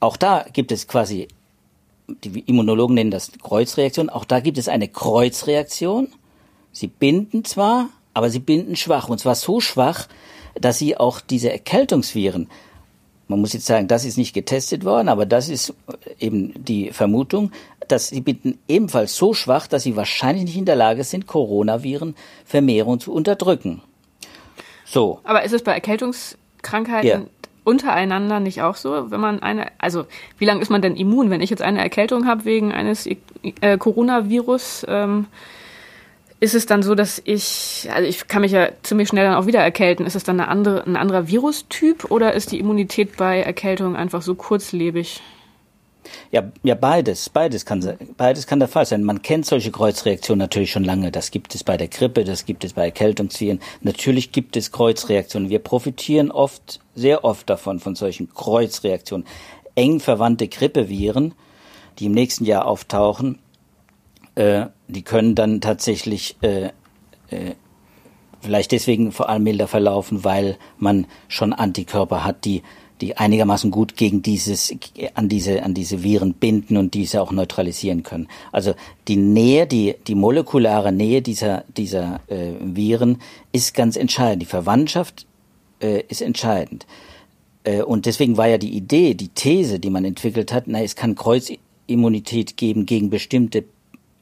auch 0.00 0.16
da 0.16 0.44
gibt 0.52 0.72
es 0.72 0.88
quasi, 0.88 1.28
die 2.08 2.40
Immunologen 2.40 2.94
nennen 2.94 3.10
das 3.10 3.32
Kreuzreaktion, 3.42 4.10
auch 4.10 4.24
da 4.24 4.40
gibt 4.40 4.58
es 4.58 4.68
eine 4.68 4.88
Kreuzreaktion. 4.88 6.08
Sie 6.72 6.86
binden 6.86 7.44
zwar, 7.44 7.88
aber 8.14 8.30
sie 8.30 8.38
binden 8.38 8.76
schwach. 8.76 9.08
Und 9.08 9.18
zwar 9.18 9.34
so 9.34 9.60
schwach, 9.60 10.08
dass 10.60 10.78
sie 10.78 10.96
auch 10.96 11.20
diese 11.20 11.50
Erkältungsviren 11.50 12.48
man 13.28 13.40
muss 13.40 13.52
jetzt 13.52 13.66
sagen, 13.66 13.88
das 13.88 14.04
ist 14.04 14.16
nicht 14.16 14.32
getestet 14.32 14.84
worden, 14.84 15.08
aber 15.08 15.26
das 15.26 15.48
ist 15.48 15.74
eben 16.18 16.52
die 16.64 16.92
Vermutung, 16.92 17.52
dass 17.86 18.08
sie 18.08 18.22
bitten 18.22 18.58
ebenfalls 18.68 19.16
so 19.16 19.34
schwach, 19.34 19.66
dass 19.66 19.82
sie 19.82 19.96
wahrscheinlich 19.96 20.44
nicht 20.44 20.56
in 20.56 20.64
der 20.64 20.76
Lage 20.76 21.04
sind, 21.04 21.26
Coronavirenvermehrung 21.26 23.00
zu 23.00 23.12
unterdrücken. 23.12 23.82
So. 24.84 25.20
Aber 25.24 25.44
ist 25.44 25.52
es 25.52 25.62
bei 25.62 25.72
Erkältungskrankheiten 25.72 27.08
ja. 27.08 27.26
Untereinander 27.64 28.40
nicht 28.40 28.62
auch 28.62 28.76
so, 28.76 29.10
wenn 29.10 29.20
man 29.20 29.42
eine, 29.42 29.66
also 29.78 30.06
wie 30.38 30.44
lange 30.44 30.60
ist 30.62 30.70
man 30.70 30.82
denn 30.82 30.96
immun, 30.96 31.30
wenn 31.30 31.40
ich 31.40 31.50
jetzt 31.50 31.62
eine 31.62 31.80
Erkältung 31.80 32.26
habe 32.26 32.44
wegen 32.44 32.72
eines 32.72 33.06
äh, 33.06 33.78
Coronavirus? 33.78 34.86
Ähm, 34.88 35.26
ist 36.40 36.54
es 36.54 36.66
dann 36.66 36.82
so, 36.82 36.94
dass 36.94 37.20
ich, 37.24 37.88
also 37.92 38.08
ich 38.08 38.28
kann 38.28 38.42
mich 38.42 38.52
ja 38.52 38.68
ziemlich 38.82 39.08
schnell 39.08 39.26
dann 39.26 39.34
auch 39.34 39.46
wieder 39.46 39.60
erkälten. 39.60 40.06
Ist 40.06 40.14
es 40.14 40.22
dann 40.22 40.38
eine 40.38 40.48
andere, 40.48 40.84
ein 40.86 40.96
anderer 40.96 41.26
Virustyp 41.26 42.10
oder 42.10 42.32
ist 42.34 42.52
die 42.52 42.60
Immunität 42.60 43.16
bei 43.16 43.40
Erkältung 43.40 43.96
einfach 43.96 44.22
so 44.22 44.34
kurzlebig? 44.34 45.20
Ja, 46.30 46.50
ja, 46.62 46.74
beides, 46.74 47.30
beides 47.30 47.64
kann, 47.64 47.96
beides 48.16 48.46
kann 48.46 48.58
der 48.58 48.68
Fall 48.68 48.86
sein. 48.86 49.04
Man 49.04 49.22
kennt 49.22 49.46
solche 49.46 49.70
Kreuzreaktionen 49.70 50.38
natürlich 50.38 50.70
schon 50.70 50.84
lange. 50.84 51.10
Das 51.10 51.30
gibt 51.30 51.54
es 51.54 51.64
bei 51.64 51.76
der 51.76 51.88
Grippe, 51.88 52.24
das 52.24 52.44
gibt 52.44 52.64
es 52.64 52.74
bei 52.74 52.84
Erkältungsviren. 52.84 53.60
Natürlich 53.80 54.32
gibt 54.32 54.56
es 54.56 54.72
Kreuzreaktionen. 54.72 55.48
Wir 55.48 55.58
profitieren 55.58 56.30
oft, 56.30 56.80
sehr 56.94 57.24
oft 57.24 57.48
davon, 57.48 57.80
von 57.80 57.94
solchen 57.94 58.32
Kreuzreaktionen. 58.34 59.26
Eng 59.74 60.00
verwandte 60.00 60.48
Grippeviren, 60.48 61.34
die 61.98 62.06
im 62.06 62.12
nächsten 62.12 62.44
Jahr 62.44 62.66
auftauchen, 62.66 63.38
äh, 64.34 64.66
die 64.86 65.02
können 65.02 65.34
dann 65.34 65.60
tatsächlich 65.60 66.36
äh, 66.42 66.70
äh, 67.30 67.54
vielleicht 68.40 68.72
deswegen 68.72 69.12
vor 69.12 69.28
allem 69.28 69.42
milder 69.42 69.68
verlaufen, 69.68 70.24
weil 70.24 70.58
man 70.78 71.06
schon 71.28 71.52
Antikörper 71.52 72.24
hat, 72.24 72.44
die 72.44 72.62
die 73.00 73.16
einigermaßen 73.16 73.70
gut 73.70 73.96
gegen 73.96 74.22
dieses 74.22 74.74
an 75.14 75.28
diese 75.28 75.62
an 75.62 75.74
diese 75.74 76.02
Viren 76.02 76.34
binden 76.34 76.76
und 76.76 76.94
diese 76.94 77.22
auch 77.22 77.32
neutralisieren 77.32 78.02
können. 78.02 78.28
Also 78.52 78.74
die 79.06 79.16
Nähe, 79.16 79.66
die 79.66 79.94
die 80.06 80.14
molekulare 80.14 80.92
Nähe 80.92 81.22
dieser 81.22 81.64
dieser 81.76 82.20
äh, 82.28 82.52
Viren 82.60 83.18
ist 83.52 83.74
ganz 83.74 83.96
entscheidend. 83.96 84.42
Die 84.42 84.46
Verwandtschaft 84.46 85.26
äh, 85.80 86.02
ist 86.08 86.22
entscheidend. 86.22 86.86
Äh, 87.64 87.82
und 87.82 88.06
deswegen 88.06 88.36
war 88.36 88.48
ja 88.48 88.58
die 88.58 88.76
Idee, 88.76 89.14
die 89.14 89.28
These, 89.28 89.78
die 89.78 89.90
man 89.90 90.04
entwickelt 90.04 90.52
hat, 90.52 90.64
na, 90.66 90.82
es 90.82 90.96
kann 90.96 91.14
Kreuzimmunität 91.14 92.56
geben 92.56 92.86
gegen 92.86 93.10
bestimmte 93.10 93.64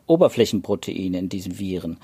Oberflächenproteine 0.07 1.19
in 1.19 1.29
diesen 1.29 1.59
Viren, 1.59 1.99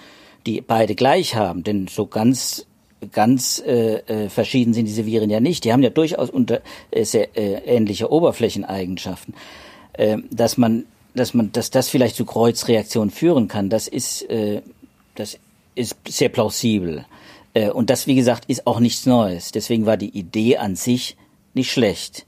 die 0.47 0.61
beide 0.61 0.95
gleich 0.95 1.35
haben, 1.35 1.63
denn 1.63 1.89
so 1.89 2.07
ganz 2.07 2.67
ganz 3.11 3.63
äh, 3.67 3.97
äh, 3.97 4.29
verschieden 4.29 4.75
sind 4.75 4.87
diese 4.87 5.07
Viren 5.07 5.31
ja 5.31 5.41
nicht. 5.41 5.65
Die 5.65 5.73
haben 5.73 5.83
ja 5.83 5.91
durchaus 5.91 6.31
unter 6.31 6.61
äh, 6.91 7.05
sehr 7.05 7.37
äh, 7.37 7.65
ähnliche 7.65 8.11
Oberflächeneigenschaften. 8.11 9.35
Äh, 9.95 10.19
dass 10.31 10.57
man, 10.57 10.85
dass 11.15 11.35
man, 11.35 11.53
dass 11.53 11.71
das 11.71 11.89
vielleicht 11.89 12.17
zu 12.17 12.25
Kreuzreaktionen 12.25 13.11
führen 13.11 13.49
kann, 13.49 13.69
das 13.69 13.89
ist, 13.89 14.29
äh, 14.31 14.63
das 15.15 15.39
ist 15.75 15.97
sehr 16.09 16.29
plausibel. 16.29 17.05
Äh, 17.55 17.71
und 17.71 17.91
das, 17.91 18.07
wie 18.07 18.15
gesagt, 18.15 18.45
ist 18.47 18.67
auch 18.67 18.81
nichts 18.81 19.07
Neues. 19.07 19.53
Deswegen 19.53 19.87
war 19.87 19.97
die 19.97 20.17
Idee 20.17 20.59
an 20.59 20.77
sich 20.77 21.17
nicht 21.55 21.71
schlecht 21.71 22.25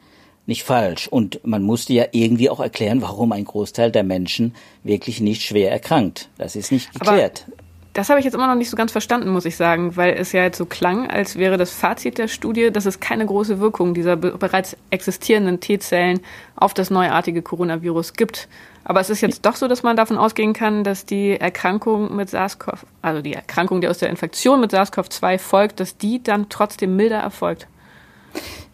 nicht 0.46 0.64
falsch. 0.64 1.08
Und 1.08 1.40
man 1.44 1.62
musste 1.62 1.92
ja 1.92 2.06
irgendwie 2.12 2.50
auch 2.50 2.60
erklären, 2.60 3.02
warum 3.02 3.32
ein 3.32 3.44
Großteil 3.44 3.90
der 3.90 4.04
Menschen 4.04 4.54
wirklich 4.82 5.20
nicht 5.20 5.42
schwer 5.42 5.70
erkrankt. 5.70 6.28
Das 6.38 6.56
ist 6.56 6.72
nicht 6.72 6.92
geklärt. 6.92 7.46
Aber 7.46 7.63
das 7.94 8.10
habe 8.10 8.18
ich 8.18 8.24
jetzt 8.24 8.34
immer 8.34 8.48
noch 8.48 8.56
nicht 8.56 8.70
so 8.70 8.76
ganz 8.76 8.90
verstanden, 8.90 9.30
muss 9.30 9.44
ich 9.44 9.56
sagen, 9.56 9.96
weil 9.96 10.14
es 10.14 10.32
ja 10.32 10.42
jetzt 10.42 10.58
so 10.58 10.66
klang, 10.66 11.08
als 11.08 11.36
wäre 11.36 11.56
das 11.56 11.70
Fazit 11.70 12.18
der 12.18 12.26
Studie, 12.26 12.72
dass 12.72 12.86
es 12.86 12.98
keine 12.98 13.24
große 13.24 13.60
Wirkung 13.60 13.94
dieser 13.94 14.16
bereits 14.16 14.76
existierenden 14.90 15.60
T-Zellen 15.60 16.20
auf 16.56 16.74
das 16.74 16.90
neuartige 16.90 17.40
Coronavirus 17.40 18.14
gibt. 18.14 18.48
Aber 18.82 19.00
es 19.00 19.10
ist 19.10 19.20
jetzt 19.20 19.46
doch 19.46 19.54
so, 19.54 19.68
dass 19.68 19.84
man 19.84 19.96
davon 19.96 20.18
ausgehen 20.18 20.52
kann, 20.52 20.82
dass 20.82 21.06
die 21.06 21.40
Erkrankung 21.40 22.14
mit 22.14 22.28
SARS-CoV, 22.28 22.84
also 23.00 23.22
die 23.22 23.32
Erkrankung, 23.32 23.80
die 23.80 23.88
aus 23.88 23.98
der 23.98 24.10
Infektion 24.10 24.60
mit 24.60 24.72
SARS-CoV-2 24.72 25.38
folgt, 25.38 25.78
dass 25.78 25.96
die 25.96 26.20
dann 26.22 26.48
trotzdem 26.48 26.96
milder 26.96 27.18
erfolgt. 27.18 27.68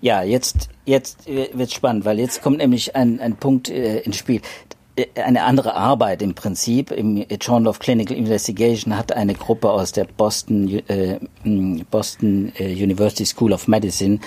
Ja, 0.00 0.22
jetzt, 0.22 0.70
jetzt 0.86 1.26
wird 1.26 1.70
spannend, 1.70 2.06
weil 2.06 2.18
jetzt 2.18 2.42
kommt 2.42 2.56
nämlich 2.56 2.96
ein, 2.96 3.20
ein 3.20 3.36
Punkt 3.36 3.68
äh, 3.68 3.98
ins 4.00 4.16
Spiel. 4.16 4.40
Äh, 5.00 5.22
eine 5.22 5.42
andere 5.44 5.74
Arbeit 5.74 6.22
im 6.22 6.34
Prinzip. 6.34 6.90
Im 6.90 7.24
Journal 7.40 7.68
of 7.68 7.78
Clinical 7.78 8.16
Investigation 8.16 8.96
hat 8.96 9.12
eine 9.12 9.34
Gruppe 9.34 9.70
aus 9.70 9.92
der 9.92 10.04
Boston, 10.04 10.82
äh, 10.88 11.18
Boston 11.90 12.52
äh, 12.58 12.72
University 12.72 13.26
School 13.26 13.52
of 13.52 13.68
Medicine 13.68 14.20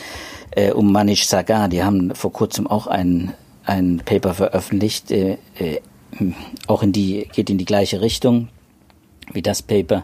äh, 0.51 0.71
um 0.71 0.91
Manish 0.91 1.25
Sagar, 1.25 1.67
die 1.67 1.83
haben 1.83 2.13
vor 2.15 2.31
kurzem 2.31 2.67
auch 2.67 2.87
ein, 2.87 3.33
ein 3.65 4.01
Paper 4.03 4.33
veröffentlicht, 4.33 5.11
äh, 5.11 5.37
äh, 5.57 5.79
auch 6.67 6.83
in 6.83 6.91
die, 6.91 7.27
geht 7.33 7.49
in 7.49 7.57
die 7.57 7.65
gleiche 7.65 8.01
Richtung 8.01 8.49
wie 9.31 9.41
das 9.41 9.61
Paper, 9.61 10.03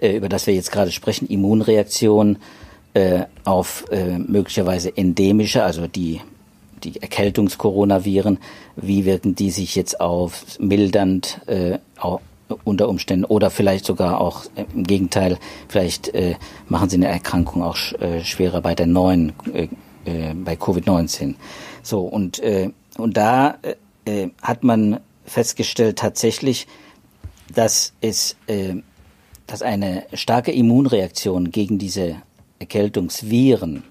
über 0.00 0.28
das 0.28 0.46
wir 0.48 0.54
jetzt 0.54 0.72
gerade 0.72 0.90
sprechen, 0.90 1.28
Immunreaktion 1.28 2.38
auf 3.44 3.84
möglicherweise 3.90 4.96
endemische, 4.96 5.62
also 5.62 5.86
die, 5.86 6.22
die 6.84 7.00
Erkältungskoronaviren, 7.00 8.38
wie 8.76 9.04
wirken 9.04 9.34
die 9.34 9.50
sich 9.50 9.74
jetzt 9.74 10.00
auf 10.00 10.58
mildernd 10.58 11.40
äh, 11.46 11.78
auch 11.98 12.20
unter 12.64 12.88
Umständen 12.88 13.24
oder 13.24 13.50
vielleicht 13.50 13.84
sogar 13.84 14.20
auch 14.20 14.44
äh, 14.54 14.64
im 14.74 14.84
Gegenteil, 14.84 15.38
vielleicht 15.68 16.08
äh, 16.08 16.34
machen 16.68 16.88
sie 16.88 16.96
eine 16.96 17.08
Erkrankung 17.08 17.62
auch 17.62 17.76
äh, 18.00 18.22
schwerer 18.24 18.60
bei 18.60 18.74
der 18.74 18.86
neuen, 18.86 19.32
äh, 19.52 19.68
äh, 20.04 20.34
bei 20.34 20.54
Covid-19. 20.54 21.34
So, 21.82 22.02
und, 22.02 22.38
äh, 22.40 22.70
und 22.98 23.16
da 23.16 23.58
äh, 24.04 24.28
hat 24.42 24.62
man 24.62 25.00
festgestellt 25.24 25.98
tatsächlich, 25.98 26.66
dass 27.52 27.92
es, 28.00 28.36
äh, 28.46 28.74
dass 29.46 29.62
eine 29.62 30.04
starke 30.12 30.52
Immunreaktion 30.52 31.50
gegen 31.50 31.78
diese 31.78 32.16
Erkältungsviren, 32.58 33.84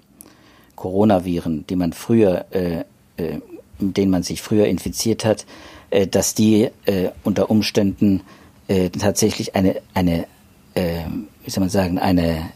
Coronaviren, 0.75 1.65
die 1.67 1.75
man 1.75 1.93
früher, 1.93 2.45
äh, 2.51 2.83
äh, 3.17 3.39
mit 3.79 3.97
denen 3.97 4.11
man 4.11 4.23
sich 4.23 4.41
früher 4.41 4.67
infiziert 4.67 5.25
hat, 5.25 5.45
äh, 5.89 6.07
dass 6.07 6.33
die 6.33 6.69
äh, 6.85 7.09
unter 7.23 7.49
Umständen 7.49 8.21
äh, 8.67 8.89
tatsächlich 8.89 9.55
eine, 9.55 9.81
eine 9.93 10.25
äh, 10.73 11.03
wie 11.43 11.49
soll 11.49 11.61
man 11.61 11.69
sagen, 11.69 11.99
eine, 11.99 12.49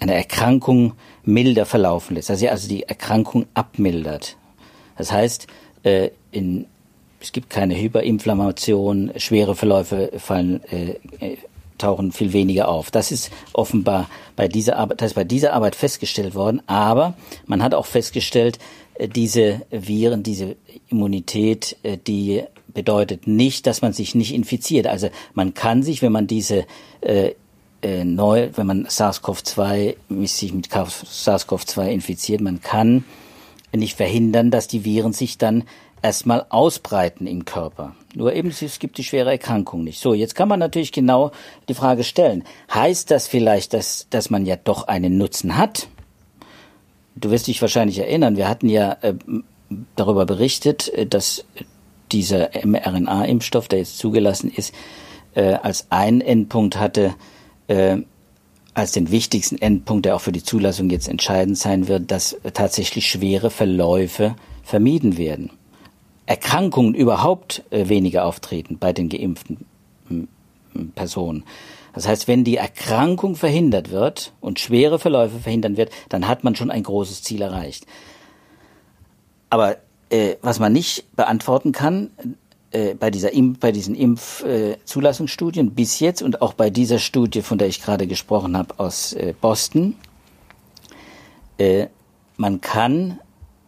eine 0.00 0.14
Erkrankung 0.14 0.94
milder 1.24 1.66
verlaufen 1.66 2.14
lässt. 2.14 2.30
Also, 2.30 2.48
also 2.48 2.68
die 2.68 2.84
Erkrankung 2.84 3.46
abmildert. 3.54 4.36
Das 4.96 5.12
heißt, 5.12 5.46
äh, 5.82 6.10
in, 6.30 6.66
es 7.20 7.32
gibt 7.32 7.50
keine 7.50 7.76
Hyperinflammation, 7.76 9.12
schwere 9.16 9.54
Verläufe 9.54 10.12
fallen, 10.18 10.60
äh, 10.64 11.36
tauchen 11.78 12.12
viel 12.12 12.32
weniger 12.32 12.68
auf. 12.68 12.90
Das 12.90 13.10
ist 13.10 13.30
offenbar 13.52 14.08
bei 14.36 14.48
dieser 14.48 14.76
Arbeit, 14.76 15.00
das 15.00 15.12
ist 15.12 15.14
bei 15.14 15.24
dieser 15.24 15.52
Arbeit 15.52 15.74
festgestellt 15.74 16.34
worden. 16.34 16.62
Aber 16.66 17.14
man 17.46 17.62
hat 17.62 17.74
auch 17.74 17.86
festgestellt, 17.86 18.58
äh, 18.94 19.08
diese 19.08 19.62
Viren, 19.70 20.22
diese 20.22 20.56
Immunität, 20.88 21.76
äh, 21.82 21.96
die 21.96 22.42
bedeutet 22.68 23.26
nicht, 23.26 23.66
dass 23.66 23.82
man 23.82 23.92
sich 23.92 24.14
nicht 24.14 24.34
infiziert. 24.34 24.86
Also 24.86 25.08
man 25.34 25.54
kann 25.54 25.82
sich, 25.82 26.02
wenn 26.02 26.12
man 26.12 26.26
diese 26.26 26.66
äh, 27.00 27.32
äh, 27.82 28.04
neu, 28.04 28.50
wenn 28.54 28.66
man 28.66 28.86
SARS-CoV-2 28.86 29.96
sich 30.26 30.52
mit 30.52 30.68
SARS-CoV-2 30.68 31.88
infiziert, 31.88 32.40
man 32.40 32.60
kann 32.60 33.04
nicht 33.74 33.96
verhindern, 33.96 34.50
dass 34.50 34.66
die 34.66 34.84
Viren 34.84 35.12
sich 35.12 35.38
dann 35.38 35.64
erstmal 36.02 36.46
ausbreiten 36.48 37.26
im 37.26 37.44
Körper. 37.44 37.94
Nur 38.14 38.32
eben, 38.34 38.48
es 38.48 38.78
gibt 38.78 38.98
die 38.98 39.04
schwere 39.04 39.30
Erkrankung 39.30 39.84
nicht. 39.84 40.00
So, 40.00 40.14
jetzt 40.14 40.34
kann 40.34 40.48
man 40.48 40.58
natürlich 40.58 40.92
genau 40.92 41.30
die 41.68 41.74
Frage 41.74 42.04
stellen, 42.04 42.44
heißt 42.72 43.10
das 43.10 43.28
vielleicht, 43.28 43.74
dass, 43.74 44.06
dass 44.10 44.30
man 44.30 44.46
ja 44.46 44.56
doch 44.56 44.88
einen 44.88 45.18
Nutzen 45.18 45.56
hat? 45.56 45.88
Du 47.16 47.30
wirst 47.30 47.48
dich 47.48 47.60
wahrscheinlich 47.60 47.98
erinnern, 47.98 48.36
wir 48.36 48.48
hatten 48.48 48.68
ja 48.68 48.96
äh, 49.02 49.14
darüber 49.96 50.26
berichtet, 50.26 50.88
äh, 50.88 51.06
dass 51.06 51.44
dieser 52.12 52.50
mRNA-Impfstoff, 52.64 53.68
der 53.68 53.80
jetzt 53.80 53.98
zugelassen 53.98 54.50
ist, 54.50 54.74
äh, 55.34 55.54
als 55.54 55.86
einen 55.90 56.20
Endpunkt 56.20 56.78
hatte, 56.78 57.14
äh, 57.66 57.98
als 58.74 58.92
den 58.92 59.10
wichtigsten 59.10 59.58
Endpunkt, 59.58 60.06
der 60.06 60.16
auch 60.16 60.20
für 60.20 60.32
die 60.32 60.42
Zulassung 60.42 60.88
jetzt 60.90 61.08
entscheidend 61.08 61.58
sein 61.58 61.88
wird, 61.88 62.10
dass 62.10 62.36
tatsächlich 62.54 63.10
schwere 63.10 63.50
Verläufe 63.50 64.36
vermieden 64.62 65.18
werden. 65.18 65.50
Erkrankungen 66.28 66.94
überhaupt 66.94 67.64
äh, 67.70 67.88
weniger 67.88 68.26
auftreten 68.26 68.76
bei 68.78 68.92
den 68.92 69.08
geimpften 69.08 69.66
Personen. 70.94 71.42
Das 71.94 72.06
heißt, 72.06 72.28
wenn 72.28 72.44
die 72.44 72.58
Erkrankung 72.58 73.34
verhindert 73.34 73.90
wird 73.90 74.34
und 74.42 74.60
schwere 74.60 74.98
Verläufe 74.98 75.38
verhindert 75.38 75.78
wird, 75.78 75.90
dann 76.10 76.28
hat 76.28 76.44
man 76.44 76.54
schon 76.54 76.70
ein 76.70 76.82
großes 76.82 77.22
Ziel 77.22 77.40
erreicht. 77.40 77.86
Aber 79.48 79.78
äh, 80.10 80.36
was 80.42 80.58
man 80.58 80.74
nicht 80.74 81.16
beantworten 81.16 81.72
kann, 81.72 82.10
äh, 82.72 82.94
bei, 82.94 83.10
dieser 83.10 83.32
Impf, 83.32 83.60
bei 83.60 83.72
diesen 83.72 83.94
Impfzulassungsstudien 83.94 85.68
äh, 85.68 85.70
bis 85.70 85.98
jetzt 85.98 86.20
und 86.20 86.42
auch 86.42 86.52
bei 86.52 86.68
dieser 86.68 86.98
Studie, 86.98 87.40
von 87.40 87.56
der 87.56 87.68
ich 87.68 87.80
gerade 87.80 88.06
gesprochen 88.06 88.54
habe, 88.54 88.78
aus 88.78 89.14
äh, 89.14 89.32
Boston, 89.40 89.94
äh, 91.56 91.86
man 92.36 92.60
kann 92.60 93.18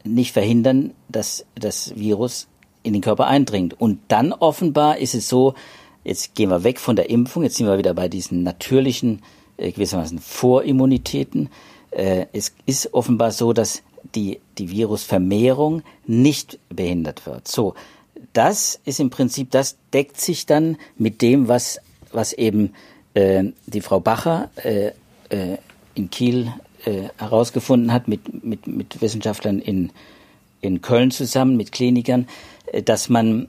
nicht 0.04 0.32
verhindern, 0.32 0.92
dass 1.08 1.44
das 1.54 1.96
Virus 1.96 2.48
in 2.82 2.92
den 2.92 3.02
Körper 3.02 3.26
eindringt. 3.26 3.78
Und 3.78 4.00
dann 4.08 4.32
offenbar 4.32 4.98
ist 4.98 5.14
es 5.14 5.28
so, 5.28 5.54
jetzt 6.04 6.34
gehen 6.34 6.50
wir 6.50 6.64
weg 6.64 6.80
von 6.80 6.96
der 6.96 7.10
Impfung, 7.10 7.42
jetzt 7.42 7.56
sind 7.56 7.66
wir 7.66 7.78
wieder 7.78 7.94
bei 7.94 8.08
diesen 8.08 8.42
natürlichen, 8.42 9.22
äh, 9.56 9.72
gewissermaßen 9.72 10.18
Vorimmunitäten. 10.18 11.50
Äh, 11.90 12.26
es 12.32 12.54
ist 12.66 12.94
offenbar 12.94 13.32
so, 13.32 13.52
dass 13.52 13.82
die, 14.14 14.40
die 14.58 14.70
Virusvermehrung 14.70 15.82
nicht 16.06 16.58
behindert 16.68 17.26
wird. 17.26 17.48
So, 17.48 17.74
das 18.32 18.80
ist 18.84 19.00
im 19.00 19.10
Prinzip, 19.10 19.50
das 19.50 19.76
deckt 19.92 20.20
sich 20.20 20.46
dann 20.46 20.76
mit 20.96 21.22
dem, 21.22 21.48
was, 21.48 21.80
was 22.12 22.32
eben 22.32 22.72
äh, 23.14 23.44
die 23.66 23.80
Frau 23.80 24.00
Bacher 24.00 24.50
äh, 24.62 24.92
äh, 25.28 25.58
in 25.94 26.10
Kiel 26.10 26.52
äh, 26.84 27.08
herausgefunden 27.18 27.92
hat, 27.92 28.08
mit, 28.08 28.44
mit, 28.44 28.66
mit 28.66 29.00
Wissenschaftlern 29.00 29.60
in, 29.60 29.90
in 30.60 30.82
Köln 30.82 31.10
zusammen, 31.10 31.56
mit 31.56 31.72
Klinikern, 31.72 32.28
äh, 32.66 32.82
dass 32.82 33.08
man, 33.08 33.48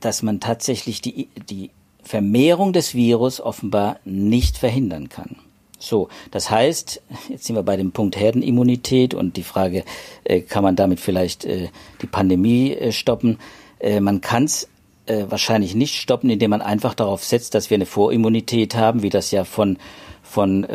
dass 0.00 0.22
man 0.22 0.40
tatsächlich 0.40 1.00
die, 1.00 1.28
die 1.48 1.70
Vermehrung 2.02 2.72
des 2.72 2.94
Virus 2.94 3.40
offenbar 3.40 3.98
nicht 4.04 4.58
verhindern 4.58 5.08
kann. 5.08 5.36
So, 5.78 6.08
das 6.30 6.50
heißt, 6.50 7.02
jetzt 7.28 7.44
sind 7.44 7.56
wir 7.56 7.62
bei 7.62 7.76
dem 7.76 7.92
Punkt 7.92 8.16
Herdenimmunität 8.16 9.12
und 9.12 9.36
die 9.36 9.42
Frage, 9.42 9.84
äh, 10.24 10.40
kann 10.40 10.62
man 10.62 10.76
damit 10.76 11.00
vielleicht 11.00 11.44
äh, 11.44 11.68
die 12.00 12.06
Pandemie 12.06 12.72
äh, 12.72 12.92
stoppen? 12.92 13.38
Äh, 13.80 14.00
man 14.00 14.20
kann 14.20 14.44
es 14.44 14.68
äh, 15.06 15.24
wahrscheinlich 15.28 15.74
nicht 15.74 16.00
stoppen, 16.00 16.30
indem 16.30 16.50
man 16.50 16.62
einfach 16.62 16.94
darauf 16.94 17.24
setzt, 17.24 17.54
dass 17.54 17.68
wir 17.68 17.74
eine 17.74 17.86
Vorimmunität 17.86 18.74
haben, 18.74 19.02
wie 19.02 19.10
das 19.10 19.30
ja 19.30 19.44
von, 19.44 19.76
von 20.22 20.66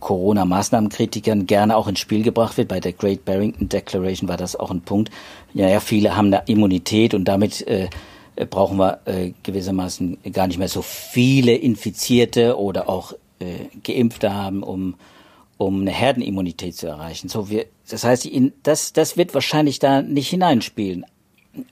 Corona-Maßnahmenkritikern 0.00 1.46
gerne 1.46 1.76
auch 1.76 1.88
ins 1.88 2.00
Spiel 2.00 2.22
gebracht 2.22 2.56
wird. 2.56 2.68
Bei 2.68 2.80
der 2.80 2.92
Great 2.92 3.24
Barrington 3.24 3.68
Declaration 3.68 4.28
war 4.28 4.36
das 4.36 4.56
auch 4.56 4.70
ein 4.70 4.82
Punkt. 4.82 5.10
Ja, 5.54 5.68
ja, 5.68 5.80
viele 5.80 6.16
haben 6.16 6.26
eine 6.26 6.42
Immunität 6.46 7.14
und 7.14 7.24
damit 7.26 7.66
äh, 7.66 7.88
brauchen 8.50 8.78
wir 8.78 9.00
äh, 9.06 9.32
gewissermaßen 9.42 10.18
gar 10.32 10.46
nicht 10.46 10.58
mehr 10.58 10.68
so 10.68 10.82
viele 10.82 11.54
Infizierte 11.54 12.58
oder 12.58 12.88
auch 12.88 13.14
äh, 13.38 13.66
Geimpfte 13.82 14.34
haben, 14.34 14.62
um, 14.62 14.94
um 15.56 15.80
eine 15.80 15.90
Herdenimmunität 15.90 16.76
zu 16.76 16.86
erreichen. 16.86 17.28
So, 17.28 17.48
wir, 17.48 17.66
das 17.88 18.04
heißt, 18.04 18.28
das, 18.62 18.92
das 18.92 19.16
wird 19.16 19.34
wahrscheinlich 19.34 19.78
da 19.78 20.02
nicht 20.02 20.28
hineinspielen. 20.28 21.06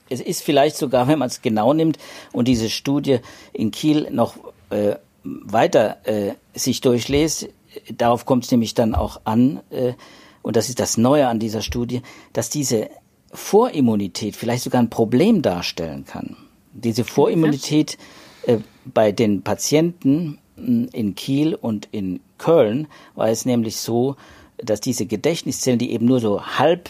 Es 0.09 0.19
ist 0.19 0.41
vielleicht 0.41 0.77
sogar, 0.77 1.07
wenn 1.07 1.19
man 1.19 1.27
es 1.27 1.41
genau 1.41 1.73
nimmt 1.73 1.97
und 2.31 2.47
diese 2.47 2.69
Studie 2.71 3.19
in 3.53 3.69
Kiel 3.69 4.07
noch 4.11 4.35
äh, 4.71 4.95
weiter 5.23 5.97
äh, 6.05 6.33
sich 6.53 6.81
durchlässt, 6.81 7.49
darauf 7.95 8.25
kommt 8.25 8.45
es 8.45 8.51
nämlich 8.51 8.73
dann 8.73 8.95
auch 8.95 9.21
an, 9.23 9.61
äh, 9.69 9.93
und 10.41 10.55
das 10.55 10.69
ist 10.69 10.79
das 10.79 10.97
Neue 10.97 11.27
an 11.27 11.39
dieser 11.39 11.61
Studie, 11.61 12.01
dass 12.33 12.49
diese 12.49 12.89
Vorimmunität 13.31 14.35
vielleicht 14.35 14.63
sogar 14.63 14.81
ein 14.81 14.89
Problem 14.89 15.41
darstellen 15.41 16.05
kann. 16.05 16.37
Diese 16.73 17.03
Vorimmunität 17.03 17.97
äh, 18.45 18.57
bei 18.85 19.11
den 19.11 19.41
Patienten 19.41 20.37
in 20.55 21.15
Kiel 21.15 21.55
und 21.55 21.89
in 21.91 22.21
Köln 22.37 22.87
war 23.15 23.29
es 23.29 23.45
nämlich 23.45 23.77
so, 23.77 24.15
dass 24.57 24.79
diese 24.81 25.05
Gedächtniszellen, 25.05 25.79
die 25.79 25.91
eben 25.91 26.05
nur 26.05 26.19
so 26.19 26.45
halb 26.45 26.89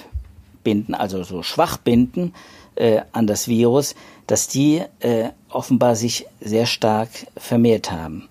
binden, 0.64 0.94
also 0.94 1.24
so 1.24 1.42
schwach 1.42 1.78
binden 1.78 2.34
äh, 2.76 3.02
an 3.12 3.26
das 3.28 3.48
Virus, 3.48 3.96
dass 4.28 4.48
die 4.48 4.82
äh, 5.00 5.30
offenbar 5.50 5.96
sich 5.96 6.28
sehr 6.42 6.66
stark 6.66 7.10
vermehrt 7.38 7.92
haben. 7.92 8.28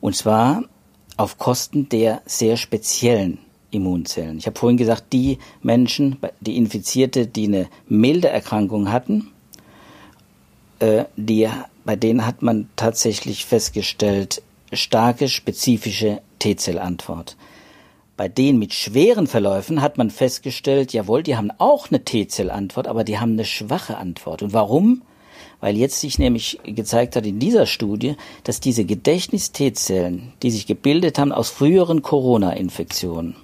Und 0.00 0.14
zwar 0.14 0.64
auf 1.16 1.38
Kosten 1.38 1.88
der 1.88 2.22
sehr 2.26 2.56
speziellen 2.56 3.38
Immunzellen. 3.70 4.38
Ich 4.38 4.46
habe 4.46 4.58
vorhin 4.58 4.76
gesagt, 4.76 5.12
die 5.12 5.38
Menschen, 5.62 6.18
die 6.40 6.56
Infizierte, 6.56 7.26
die 7.26 7.46
eine 7.46 7.68
milde 7.88 8.28
Erkrankung 8.28 8.90
hatten, 8.92 9.28
äh, 10.78 11.04
die, 11.16 11.48
bei 11.84 11.96
denen 11.96 12.26
hat 12.26 12.42
man 12.42 12.68
tatsächlich 12.76 13.44
festgestellt, 13.44 14.42
starke 14.72 15.28
spezifische 15.28 16.20
T-Zellantwort. 16.38 17.36
Bei 18.16 18.28
denen 18.28 18.58
mit 18.58 18.72
schweren 18.72 19.26
Verläufen 19.26 19.82
hat 19.82 19.98
man 19.98 20.10
festgestellt, 20.10 20.92
jawohl, 20.92 21.22
die 21.22 21.36
haben 21.36 21.50
auch 21.58 21.90
eine 21.90 22.02
T-Zellantwort, 22.02 22.88
aber 22.88 23.04
die 23.04 23.18
haben 23.18 23.32
eine 23.32 23.44
schwache 23.44 23.98
Antwort. 23.98 24.42
Und 24.42 24.52
warum? 24.52 25.02
Weil 25.60 25.76
jetzt 25.76 26.00
sich 26.00 26.18
nämlich 26.18 26.58
gezeigt 26.64 27.16
hat 27.16 27.26
in 27.26 27.38
dieser 27.38 27.66
Studie, 27.66 28.16
dass 28.44 28.60
diese 28.60 28.84
Gedächtnis-T-Zellen, 28.84 30.32
die 30.42 30.50
sich 30.50 30.66
gebildet 30.66 31.18
haben 31.18 31.32
aus 31.32 31.48
früheren 31.48 32.02
Corona-Infektionen, 32.02 33.36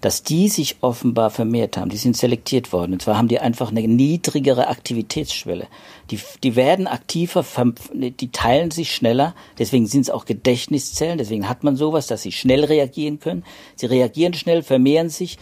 dass 0.00 0.22
die 0.22 0.48
sich 0.48 0.76
offenbar 0.80 1.30
vermehrt 1.30 1.76
haben. 1.76 1.90
Die 1.90 1.96
sind 1.96 2.16
selektiert 2.16 2.72
worden. 2.72 2.92
Und 2.92 3.02
zwar 3.02 3.18
haben 3.18 3.28
die 3.28 3.40
einfach 3.40 3.70
eine 3.70 3.86
niedrigere 3.86 4.68
Aktivitätsschwelle. 4.68 5.66
Die, 6.10 6.20
die 6.42 6.54
werden 6.54 6.86
aktiver, 6.86 7.44
die 7.92 8.30
teilen 8.30 8.70
sich 8.70 8.94
schneller. 8.94 9.34
Deswegen 9.58 9.86
sind 9.86 10.02
es 10.02 10.10
auch 10.10 10.26
Gedächtniszellen. 10.26 11.18
Deswegen 11.18 11.48
hat 11.48 11.64
man 11.64 11.76
sowas, 11.76 12.06
dass 12.06 12.22
sie 12.22 12.32
schnell 12.32 12.64
reagieren 12.64 13.18
können. 13.18 13.44
Sie 13.74 13.86
reagieren 13.86 14.34
schnell, 14.34 14.62
vermehren 14.62 15.08
sich 15.08 15.38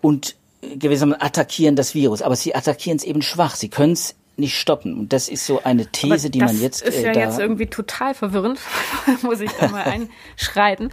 und 0.00 0.36
gewissermaßen 0.78 1.20
attackieren 1.20 1.76
das 1.76 1.94
Virus. 1.94 2.22
Aber 2.22 2.36
sie 2.36 2.54
attackieren 2.54 2.96
es 2.96 3.04
eben 3.04 3.22
schwach. 3.22 3.56
Sie 3.56 3.68
können 3.68 3.94
es 3.94 4.14
nicht 4.36 4.58
stoppen. 4.58 4.98
Und 4.98 5.12
das 5.12 5.28
ist 5.28 5.46
so 5.46 5.62
eine 5.62 5.86
These, 5.86 6.30
die 6.30 6.40
man 6.40 6.58
jetzt. 6.60 6.86
Das 6.86 6.94
ist 6.94 7.02
ja 7.02 7.12
äh, 7.12 7.18
jetzt 7.18 7.38
irgendwie 7.38 7.66
total 7.66 8.14
verwirrend, 8.14 8.60
muss 9.22 9.40
ich 9.40 9.50
da 9.52 9.68
mal 9.68 9.84
einschreiten. 9.84 10.90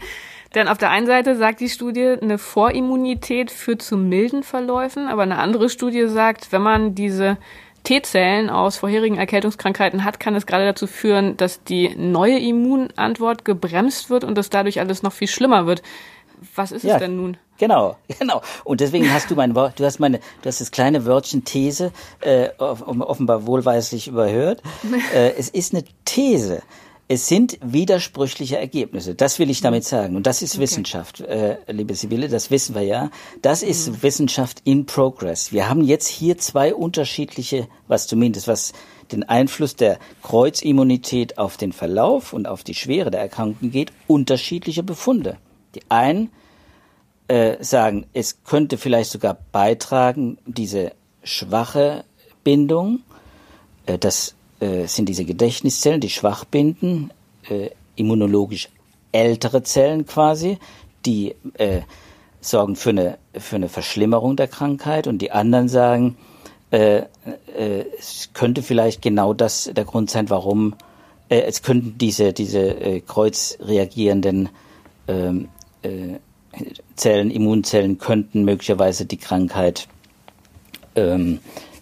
Denn 0.56 0.68
auf 0.68 0.78
der 0.78 0.90
einen 0.90 1.06
Seite 1.06 1.36
sagt 1.36 1.60
die 1.60 1.70
Studie, 1.70 2.16
eine 2.20 2.38
Vorimmunität 2.38 3.52
führt 3.52 3.82
zu 3.82 3.98
milden 3.98 4.42
Verläufen, 4.44 5.08
aber 5.08 5.22
eine 5.22 5.38
andere 5.38 5.70
Studie 5.70 6.08
sagt, 6.08 6.52
wenn 6.52 6.64
man 6.64 6.96
diese 6.96 7.38
T-Zellen 7.84 8.50
aus 8.50 8.78
vorherigen 8.78 9.18
Erkältungskrankheiten 9.18 10.04
hat, 10.04 10.20
kann 10.20 10.36
es 10.36 10.46
gerade 10.46 10.66
dazu 10.66 10.88
führen, 10.88 11.38
dass 11.38 11.64
die 11.64 11.96
neue 11.96 12.40
Immunantwort 12.40 13.46
gebremst 13.46 14.10
wird 14.10 14.24
und 14.24 14.38
dass 14.38 14.50
dadurch 14.50 14.80
alles 14.80 15.04
noch 15.04 15.14
viel 15.14 15.28
schlimmer 15.28 15.66
wird. 15.66 15.82
Was 16.56 16.72
ist 16.72 16.84
ja, 16.84 16.96
es 16.96 17.00
denn 17.00 17.16
nun? 17.16 17.38
Genau, 17.58 17.98
genau. 18.20 18.42
Und 18.64 18.82
deswegen 18.82 19.12
hast 19.12 19.30
du 19.30 19.36
mein 19.36 19.56
Wort, 19.56 19.80
du 19.80 19.86
hast 19.86 20.00
meine, 20.00 20.20
du 20.42 20.48
hast 20.48 20.62
das 20.62 20.72
kleine 20.72 21.06
Wörtchen 21.06 21.44
These 21.44 21.92
äh, 22.22 22.50
offenbar 22.58 23.46
wohlweislich 23.46 24.08
überhört. 24.08 24.62
äh, 25.14 25.34
es 25.38 25.50
ist 25.50 25.74
eine 25.74 25.84
These. 26.06 26.62
Es 27.12 27.28
sind 27.28 27.58
widersprüchliche 27.64 28.60
Ergebnisse. 28.60 29.16
Das 29.16 29.40
will 29.40 29.50
ich 29.50 29.62
damit 29.62 29.84
sagen. 29.84 30.16
Und 30.16 30.28
das 30.28 30.44
ist 30.44 30.54
okay. 30.54 30.62
Wissenschaft, 30.62 31.22
äh, 31.22 31.58
liebe 31.68 31.96
Sibylle, 31.96 32.30
das 32.30 32.52
wissen 32.52 32.76
wir 32.76 32.84
ja. 32.84 33.10
Das 33.42 33.64
ist 33.64 33.90
mhm. 33.90 34.04
Wissenschaft 34.04 34.62
in 34.64 34.86
Progress. 34.86 35.52
Wir 35.52 35.68
haben 35.68 35.84
jetzt 35.84 36.08
hier 36.08 36.38
zwei 36.38 36.76
unterschiedliche, 36.76 37.68
was 37.88 38.06
zumindest 38.06 38.48
was 38.48 38.74
den 39.12 39.24
Einfluss 39.24 39.76
der 39.76 39.98
Kreuzimmunität 40.22 41.40
auf 41.40 41.58
den 41.58 41.74
Verlauf 41.74 42.32
und 42.32 42.48
auf 42.48 42.64
die 42.64 42.76
Schwere 42.76 43.10
der 43.10 43.22
Erkrankung 43.22 43.72
geht, 43.72 43.92
unterschiedliche 44.06 44.84
Befunde. 44.84 45.38
Die 45.76 45.82
einen 45.90 46.32
äh, 47.30 47.64
sagen, 47.64 48.08
es 48.14 48.44
könnte 48.44 48.78
vielleicht 48.78 49.12
sogar 49.12 49.38
beitragen, 49.52 50.38
diese 50.46 50.94
schwache 51.24 52.04
Bindung, 52.44 53.02
äh, 53.86 53.98
das 53.98 54.36
äh, 54.60 54.88
sind 54.88 55.08
diese 55.08 55.26
Gedächtniszellen, 55.26 56.02
die 56.02 56.10
schwach 56.10 56.44
binden, 56.46 57.12
äh, 57.50 57.70
immunologisch 57.96 58.70
ältere 59.12 59.64
Zellen 59.64 60.06
quasi, 60.06 60.58
die 61.06 61.36
äh, 61.54 61.82
sorgen 62.42 62.76
für 62.76 62.90
eine, 62.90 63.18
für 63.34 63.58
eine 63.58 63.70
Verschlimmerung 63.70 64.36
der 64.36 64.48
Krankheit 64.48 65.08
und 65.08 65.20
die 65.20 65.32
anderen 65.32 65.68
sagen, 65.70 66.18
äh, 66.72 67.04
es 68.00 68.30
könnte 68.34 68.64
vielleicht 68.64 69.02
genau 69.02 69.34
das 69.34 69.70
der 69.76 69.86
Grund 69.86 70.10
sein, 70.10 70.30
warum 70.30 70.76
es 71.28 71.62
könnten 71.62 71.98
diese, 72.00 72.34
diese 72.34 73.02
kreuzreagierenden 73.02 74.50
ähm, 75.08 75.50
äh, 75.82 76.20
Zellen, 76.96 77.32
Immunzellen 77.32 78.00
könnten 78.00 78.44
möglicherweise 78.44 79.06
die 79.06 79.18
Krankheit 79.18 79.88
ähm, 80.96 81.40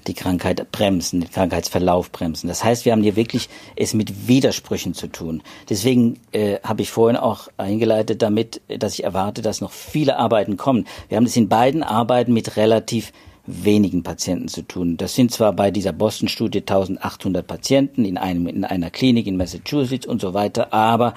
die 0.07 0.13
Krankheit 0.13 0.71
bremsen, 0.71 1.21
den 1.21 1.31
Krankheitsverlauf 1.31 2.12
bremsen. 2.12 2.47
Das 2.47 2.63
heißt, 2.63 2.86
wir 2.86 2.93
haben 2.93 3.03
hier 3.03 3.15
wirklich 3.15 3.49
es 3.75 3.93
mit 3.93 4.27
Widersprüchen 4.27 4.93
zu 4.93 5.07
tun. 5.07 5.43
Deswegen 5.69 6.19
äh, 6.31 6.60
habe 6.63 6.81
ich 6.81 6.91
vorhin 6.91 7.17
auch 7.17 7.49
eingeleitet 7.57 8.21
damit, 8.21 8.62
dass 8.67 8.93
ich 8.93 9.03
erwarte, 9.03 9.41
dass 9.41 9.62
noch 9.62 9.71
viele 9.71 10.17
Arbeiten 10.17 10.57
kommen. 10.57 10.86
Wir 11.10 11.17
haben 11.17 11.25
es 11.25 11.36
in 11.36 11.49
beiden 11.49 11.83
Arbeiten 11.83 12.33
mit 12.33 12.57
relativ 12.57 13.12
wenigen 13.45 14.03
Patienten 14.03 14.49
zu 14.49 14.62
tun. 14.62 14.97
Das 14.97 15.15
sind 15.15 15.31
zwar 15.31 15.53
bei 15.53 15.71
dieser 15.71 15.93
Boston-Studie 15.93 16.60
1800 16.60 17.47
Patienten 17.47 18.03
in, 18.03 18.17
einem, 18.17 18.47
in 18.47 18.65
einer 18.65 18.89
Klinik 18.89 19.25
in 19.25 19.38
Massachusetts 19.38 20.05
und 20.05 20.19
so 20.19 20.33
weiter, 20.33 20.73
aber 20.73 21.13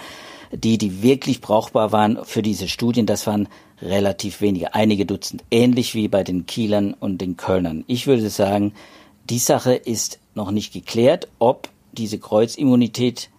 die, 0.52 0.78
die 0.78 1.02
wirklich 1.02 1.40
brauchbar 1.40 1.92
waren 1.92 2.24
für 2.24 2.42
diese 2.42 2.68
Studien, 2.68 3.06
das 3.06 3.26
waren 3.26 3.48
relativ 3.80 4.40
wenige, 4.40 4.74
einige 4.74 5.06
Dutzend, 5.06 5.44
ähnlich 5.50 5.94
wie 5.94 6.08
bei 6.08 6.24
den 6.24 6.46
Kielern 6.46 6.94
und 6.94 7.18
den 7.20 7.36
Kölnern. 7.36 7.84
Ich 7.86 8.06
würde 8.06 8.28
sagen, 8.30 8.72
die 9.28 9.38
Sache 9.38 9.74
ist 9.74 10.18
noch 10.34 10.50
nicht 10.50 10.72
geklärt, 10.72 11.28
ob 11.38 11.68
diese 11.92 12.18
Kreuzimmunität 12.18 13.30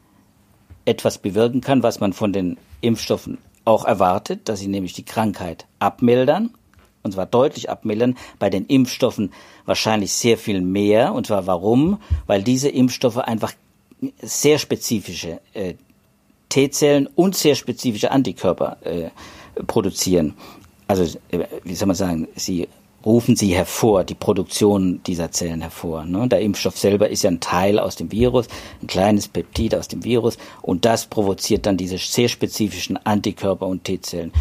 etwas 0.85 1.17
bewirken 1.17 1.61
kann, 1.61 1.83
was 1.83 1.99
man 1.99 2.13
von 2.13 2.33
den 2.33 2.57
Impfstoffen 2.81 3.37
auch 3.65 3.85
erwartet, 3.85 4.49
dass 4.49 4.59
sie 4.59 4.67
nämlich 4.67 4.93
die 4.93 5.05
Krankheit 5.05 5.67
abmildern. 5.79 6.51
und 7.03 7.13
zwar 7.13 7.25
deutlich 7.25 7.69
abmildern, 7.69 8.15
bei 8.37 8.51
den 8.51 8.65
Impfstoffen 8.65 9.33
wahrscheinlich 9.65 10.13
sehr 10.13 10.37
viel 10.37 10.61
mehr. 10.61 11.13
Und 11.13 11.27
zwar 11.27 11.47
warum? 11.47 11.99
Weil 12.27 12.43
diese 12.43 12.69
Impfstoffe 12.69 13.17
einfach 13.17 13.53
sehr 14.21 14.59
spezifische 14.59 15.41
äh, 15.53 15.75
T-Zellen 16.51 17.07
und 17.15 17.35
sehr 17.35 17.55
spezifische 17.55 18.11
Antikörper 18.11 18.77
äh, 18.83 19.09
produzieren. 19.65 20.35
Also, 20.87 21.17
äh, 21.29 21.45
wie 21.63 21.73
soll 21.73 21.87
man 21.87 21.95
sagen, 21.95 22.27
sie 22.35 22.67
rufen 23.05 23.35
sie 23.35 23.55
hervor, 23.55 24.03
die 24.03 24.13
Produktion 24.13 25.01
dieser 25.07 25.31
Zellen 25.31 25.61
hervor. 25.61 26.05
Ne? 26.05 26.27
Der 26.27 26.41
Impfstoff 26.41 26.77
selber 26.77 27.09
ist 27.09 27.23
ja 27.23 27.31
ein 27.31 27.39
Teil 27.39 27.79
aus 27.79 27.95
dem 27.95 28.11
Virus, 28.11 28.47
ein 28.81 28.87
kleines 28.87 29.27
Peptid 29.27 29.73
aus 29.73 29.87
dem 29.87 30.03
Virus 30.03 30.37
und 30.61 30.85
das 30.85 31.07
provoziert 31.07 31.65
dann 31.65 31.77
diese 31.77 31.97
sehr 31.97 32.27
spezifischen 32.27 32.97
Antikörper 33.03 33.65
und 33.65 33.85
T-Zellen. 33.85 34.31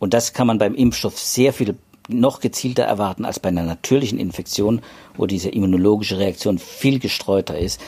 Und 0.00 0.12
das 0.12 0.32
kann 0.32 0.46
man 0.46 0.58
beim 0.58 0.74
Impfstoff 0.74 1.18
sehr 1.18 1.52
viel 1.52 1.76
noch 2.08 2.40
gezielter 2.40 2.82
erwarten 2.82 3.24
als 3.24 3.38
bei 3.38 3.50
einer 3.50 3.62
natürlichen 3.62 4.18
Infektion, 4.18 4.82
wo 5.16 5.26
diese 5.26 5.48
immunologische 5.48 6.18
Reaktion 6.18 6.58
viel 6.58 6.98
gestreuter 6.98 7.58
ist. 7.58 7.80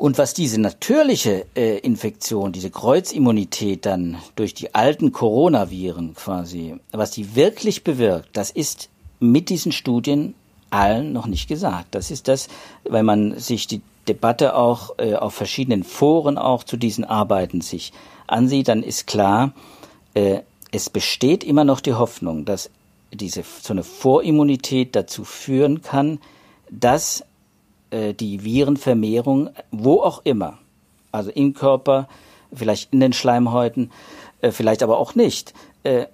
Und 0.00 0.16
was 0.16 0.32
diese 0.32 0.58
natürliche 0.58 1.44
äh, 1.54 1.76
Infektion, 1.80 2.52
diese 2.52 2.70
Kreuzimmunität 2.70 3.84
dann 3.84 4.16
durch 4.34 4.54
die 4.54 4.74
alten 4.74 5.12
Coronaviren 5.12 6.14
quasi, 6.14 6.76
was 6.90 7.10
die 7.10 7.36
wirklich 7.36 7.84
bewirkt, 7.84 8.30
das 8.32 8.50
ist 8.50 8.88
mit 9.18 9.50
diesen 9.50 9.72
Studien 9.72 10.32
allen 10.70 11.12
noch 11.12 11.26
nicht 11.26 11.48
gesagt. 11.48 11.94
Das 11.94 12.10
ist 12.10 12.28
das, 12.28 12.48
weil 12.84 13.02
man 13.02 13.38
sich 13.38 13.66
die 13.66 13.82
Debatte 14.08 14.54
auch 14.54 14.94
äh, 14.96 15.16
auf 15.16 15.34
verschiedenen 15.34 15.84
Foren 15.84 16.38
auch 16.38 16.64
zu 16.64 16.78
diesen 16.78 17.04
Arbeiten 17.04 17.60
sich 17.60 17.92
ansieht, 18.26 18.68
dann 18.68 18.82
ist 18.82 19.06
klar, 19.06 19.52
äh, 20.14 20.38
es 20.72 20.88
besteht 20.88 21.44
immer 21.44 21.64
noch 21.64 21.80
die 21.82 21.92
Hoffnung, 21.92 22.46
dass 22.46 22.70
diese 23.12 23.44
so 23.60 23.74
eine 23.74 23.82
Vorimmunität 23.84 24.96
dazu 24.96 25.24
führen 25.24 25.82
kann, 25.82 26.20
dass 26.70 27.22
äh, 27.90 28.14
die 28.14 28.44
Virenvermehrung, 28.44 29.50
wo 29.70 30.00
auch 30.00 30.22
immer, 30.24 30.58
also 31.12 31.30
im 31.30 31.54
Körper, 31.54 32.08
vielleicht 32.52 32.92
in 32.92 33.00
den 33.00 33.12
Schleimhäuten, 33.12 33.90
äh, 34.40 34.50
vielleicht 34.50 34.82
aber 34.82 34.98
auch 34.98 35.14
nicht, 35.14 35.54
äh, 35.82 36.06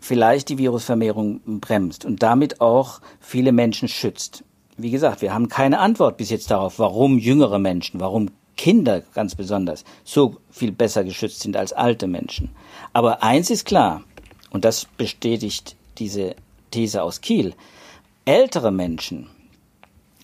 vielleicht 0.00 0.48
die 0.48 0.58
Virusvermehrung 0.58 1.40
bremst 1.60 2.04
und 2.04 2.22
damit 2.22 2.60
auch 2.60 3.00
viele 3.20 3.52
Menschen 3.52 3.88
schützt. 3.88 4.44
Wie 4.76 4.90
gesagt, 4.90 5.22
wir 5.22 5.32
haben 5.32 5.48
keine 5.48 5.78
Antwort 5.78 6.16
bis 6.16 6.30
jetzt 6.30 6.50
darauf, 6.50 6.78
warum 6.78 7.18
jüngere 7.18 7.58
Menschen, 7.58 8.00
warum 8.00 8.30
Kinder 8.56 9.02
ganz 9.14 9.34
besonders 9.34 9.84
so 10.04 10.36
viel 10.50 10.72
besser 10.72 11.04
geschützt 11.04 11.40
sind 11.40 11.56
als 11.56 11.72
alte 11.72 12.06
Menschen. 12.06 12.50
Aber 12.92 13.22
eins 13.22 13.50
ist 13.50 13.64
klar, 13.64 14.02
und 14.50 14.64
das 14.64 14.84
bestätigt 14.84 15.76
diese 15.98 16.34
These 16.70 17.02
aus 17.02 17.20
Kiel, 17.20 17.54
ältere 18.24 18.72
Menschen 18.72 19.28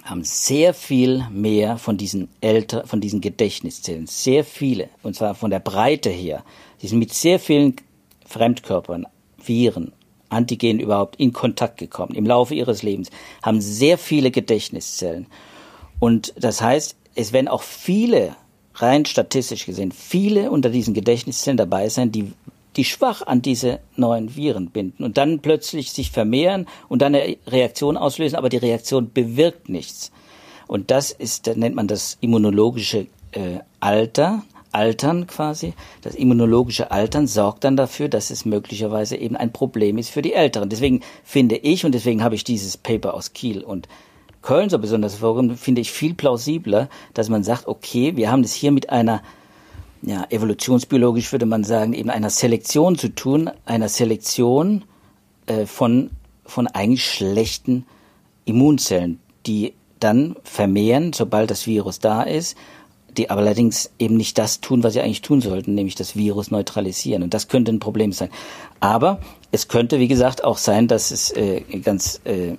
haben 0.04 0.22
sehr 0.22 0.74
viel 0.74 1.24
mehr 1.30 1.78
von 1.78 1.96
diesen 1.96 2.28
älter, 2.42 2.86
von 2.86 3.00
diesen 3.00 3.22
Gedächtniszellen, 3.22 4.06
sehr 4.06 4.44
viele, 4.44 4.90
und 5.02 5.16
zwar 5.16 5.34
von 5.34 5.50
der 5.50 5.60
Breite 5.60 6.10
her. 6.10 6.44
Sie 6.78 6.88
sind 6.88 6.98
mit 6.98 7.12
sehr 7.12 7.40
vielen 7.40 7.76
Fremdkörpern, 8.26 9.06
Viren, 9.42 9.92
Antigenen 10.28 10.80
überhaupt 10.80 11.16
in 11.16 11.32
Kontakt 11.32 11.78
gekommen 11.78 12.14
im 12.14 12.26
Laufe 12.26 12.54
ihres 12.54 12.82
Lebens, 12.82 13.10
haben 13.42 13.60
sehr 13.60 13.96
viele 13.96 14.30
Gedächtniszellen. 14.30 15.26
Und 16.00 16.34
das 16.36 16.60
heißt, 16.60 16.96
es 17.14 17.32
werden 17.32 17.48
auch 17.48 17.62
viele, 17.62 18.36
rein 18.74 19.06
statistisch 19.06 19.64
gesehen, 19.64 19.92
viele 19.92 20.50
unter 20.50 20.68
diesen 20.68 20.92
Gedächtniszellen 20.92 21.56
dabei 21.56 21.88
sein, 21.88 22.12
die 22.12 22.32
die 22.76 22.84
schwach 22.84 23.22
an 23.22 23.42
diese 23.42 23.80
neuen 23.96 24.36
Viren 24.36 24.70
binden 24.70 25.04
und 25.04 25.16
dann 25.16 25.40
plötzlich 25.40 25.92
sich 25.92 26.10
vermehren 26.10 26.66
und 26.88 27.02
dann 27.02 27.14
eine 27.14 27.36
Reaktion 27.46 27.96
auslösen, 27.96 28.36
aber 28.36 28.48
die 28.48 28.56
Reaktion 28.56 29.12
bewirkt 29.12 29.68
nichts. 29.68 30.12
Und 30.66 30.90
das 30.90 31.10
ist, 31.10 31.46
da 31.46 31.54
nennt 31.54 31.74
man 31.74 31.88
das 31.88 32.18
immunologische 32.20 33.06
äh, 33.32 33.60
Alter, 33.80 34.42
Altern 34.72 35.26
quasi. 35.26 35.74
Das 36.02 36.14
immunologische 36.14 36.90
Altern 36.90 37.26
sorgt 37.26 37.64
dann 37.64 37.76
dafür, 37.76 38.08
dass 38.08 38.30
es 38.30 38.44
möglicherweise 38.44 39.16
eben 39.16 39.36
ein 39.36 39.52
Problem 39.52 39.98
ist 39.98 40.10
für 40.10 40.22
die 40.22 40.32
Älteren. 40.32 40.68
Deswegen 40.68 41.00
finde 41.22 41.56
ich, 41.56 41.84
und 41.84 41.92
deswegen 41.92 42.24
habe 42.24 42.34
ich 42.34 42.44
dieses 42.44 42.76
Paper 42.76 43.14
aus 43.14 43.32
Kiel 43.32 43.62
und 43.62 43.88
Köln 44.42 44.68
so 44.68 44.78
besonders 44.78 45.12
hervorgehoben, 45.14 45.56
finde 45.56 45.80
ich 45.80 45.90
viel 45.90 46.14
plausibler, 46.14 46.88
dass 47.14 47.28
man 47.28 47.44
sagt, 47.44 47.66
okay, 47.66 48.16
wir 48.16 48.30
haben 48.30 48.42
es 48.42 48.52
hier 48.52 48.72
mit 48.72 48.90
einer 48.90 49.22
ja, 50.06 50.26
evolutionsbiologisch 50.28 51.32
würde 51.32 51.46
man 51.46 51.64
sagen, 51.64 51.94
eben 51.94 52.10
einer 52.10 52.30
Selektion 52.30 52.98
zu 52.98 53.08
tun, 53.08 53.50
einer 53.64 53.88
Selektion 53.88 54.84
äh, 55.46 55.66
von, 55.66 56.10
von 56.44 56.66
eigentlich 56.66 57.04
schlechten 57.04 57.86
Immunzellen, 58.44 59.20
die 59.46 59.72
dann 60.00 60.36
vermehren, 60.44 61.12
sobald 61.12 61.50
das 61.50 61.66
Virus 61.66 62.00
da 62.00 62.22
ist, 62.22 62.56
die 63.16 63.30
aber 63.30 63.40
allerdings 63.40 63.90
eben 63.98 64.16
nicht 64.16 64.36
das 64.38 64.60
tun, 64.60 64.82
was 64.82 64.92
sie 64.92 65.00
eigentlich 65.00 65.22
tun 65.22 65.40
sollten, 65.40 65.74
nämlich 65.74 65.94
das 65.94 66.16
Virus 66.16 66.50
neutralisieren. 66.50 67.22
Und 67.22 67.32
das 67.32 67.48
könnte 67.48 67.72
ein 67.72 67.78
Problem 67.78 68.12
sein. 68.12 68.28
Aber 68.80 69.20
es 69.52 69.68
könnte, 69.68 70.00
wie 70.00 70.08
gesagt, 70.08 70.44
auch 70.44 70.58
sein, 70.58 70.88
dass 70.88 71.10
es 71.12 71.30
äh, 71.30 71.60
ganz, 71.82 72.20
äh, 72.24 72.48
äh, 72.48 72.56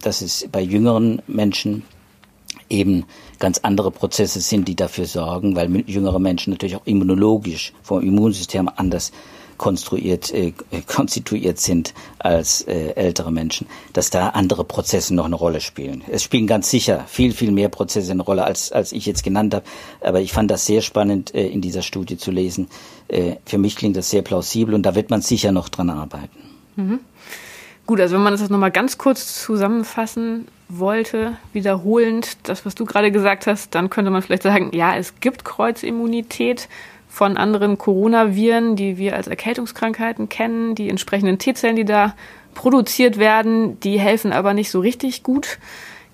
dass 0.00 0.20
es 0.20 0.48
bei 0.50 0.60
jüngeren 0.60 1.22
Menschen 1.26 1.84
eben 2.70 3.04
ganz 3.38 3.58
andere 3.58 3.90
Prozesse 3.90 4.40
sind, 4.40 4.68
die 4.68 4.76
dafür 4.76 5.06
sorgen, 5.06 5.56
weil 5.56 5.84
jüngere 5.88 6.18
Menschen 6.18 6.52
natürlich 6.52 6.76
auch 6.76 6.86
immunologisch 6.86 7.72
vom 7.82 8.02
Immunsystem 8.02 8.70
anders 8.74 9.12
konstruiert, 9.60 10.32
äh, 10.32 10.54
konstituiert 10.86 11.60
sind 11.60 11.92
als 12.18 12.62
äh, 12.62 12.94
ältere 12.94 13.30
Menschen, 13.30 13.66
dass 13.92 14.08
da 14.08 14.30
andere 14.30 14.64
Prozesse 14.64 15.14
noch 15.14 15.26
eine 15.26 15.34
Rolle 15.34 15.60
spielen. 15.60 16.02
Es 16.10 16.22
spielen 16.22 16.46
ganz 16.46 16.70
sicher 16.70 17.04
viel, 17.06 17.34
viel 17.34 17.50
mehr 17.50 17.68
Prozesse 17.68 18.10
eine 18.10 18.22
Rolle, 18.22 18.44
als, 18.44 18.72
als 18.72 18.92
ich 18.92 19.04
jetzt 19.04 19.22
genannt 19.22 19.52
habe. 19.52 19.66
Aber 20.00 20.22
ich 20.22 20.32
fand 20.32 20.50
das 20.50 20.64
sehr 20.64 20.80
spannend 20.80 21.34
äh, 21.34 21.46
in 21.46 21.60
dieser 21.60 21.82
Studie 21.82 22.16
zu 22.16 22.30
lesen. 22.30 22.68
Äh, 23.08 23.36
für 23.44 23.58
mich 23.58 23.76
klingt 23.76 23.98
das 23.98 24.08
sehr 24.08 24.22
plausibel 24.22 24.74
und 24.74 24.84
da 24.84 24.94
wird 24.94 25.10
man 25.10 25.20
sicher 25.20 25.52
noch 25.52 25.68
dran 25.68 25.90
arbeiten. 25.90 26.38
Mhm. 26.76 27.00
Gut, 27.84 28.00
also 28.00 28.14
wenn 28.14 28.22
man 28.22 28.32
das 28.32 28.48
nochmal 28.48 28.70
ganz 28.70 28.96
kurz 28.96 29.42
zusammenfassen 29.42 30.46
wollte, 30.78 31.36
wiederholend 31.52 32.48
das, 32.48 32.64
was 32.64 32.74
du 32.74 32.84
gerade 32.84 33.10
gesagt 33.10 33.46
hast, 33.46 33.74
dann 33.74 33.90
könnte 33.90 34.10
man 34.10 34.22
vielleicht 34.22 34.42
sagen, 34.42 34.70
ja, 34.72 34.96
es 34.96 35.20
gibt 35.20 35.44
Kreuzimmunität 35.44 36.68
von 37.08 37.36
anderen 37.36 37.76
Coronaviren, 37.76 38.76
die 38.76 38.96
wir 38.96 39.16
als 39.16 39.26
Erkältungskrankheiten 39.26 40.28
kennen, 40.28 40.74
die 40.74 40.88
entsprechenden 40.88 41.38
T-Zellen, 41.38 41.76
die 41.76 41.84
da 41.84 42.14
produziert 42.54 43.18
werden, 43.18 43.80
die 43.80 43.98
helfen 43.98 44.32
aber 44.32 44.54
nicht 44.54 44.70
so 44.70 44.80
richtig 44.80 45.22
gut 45.22 45.58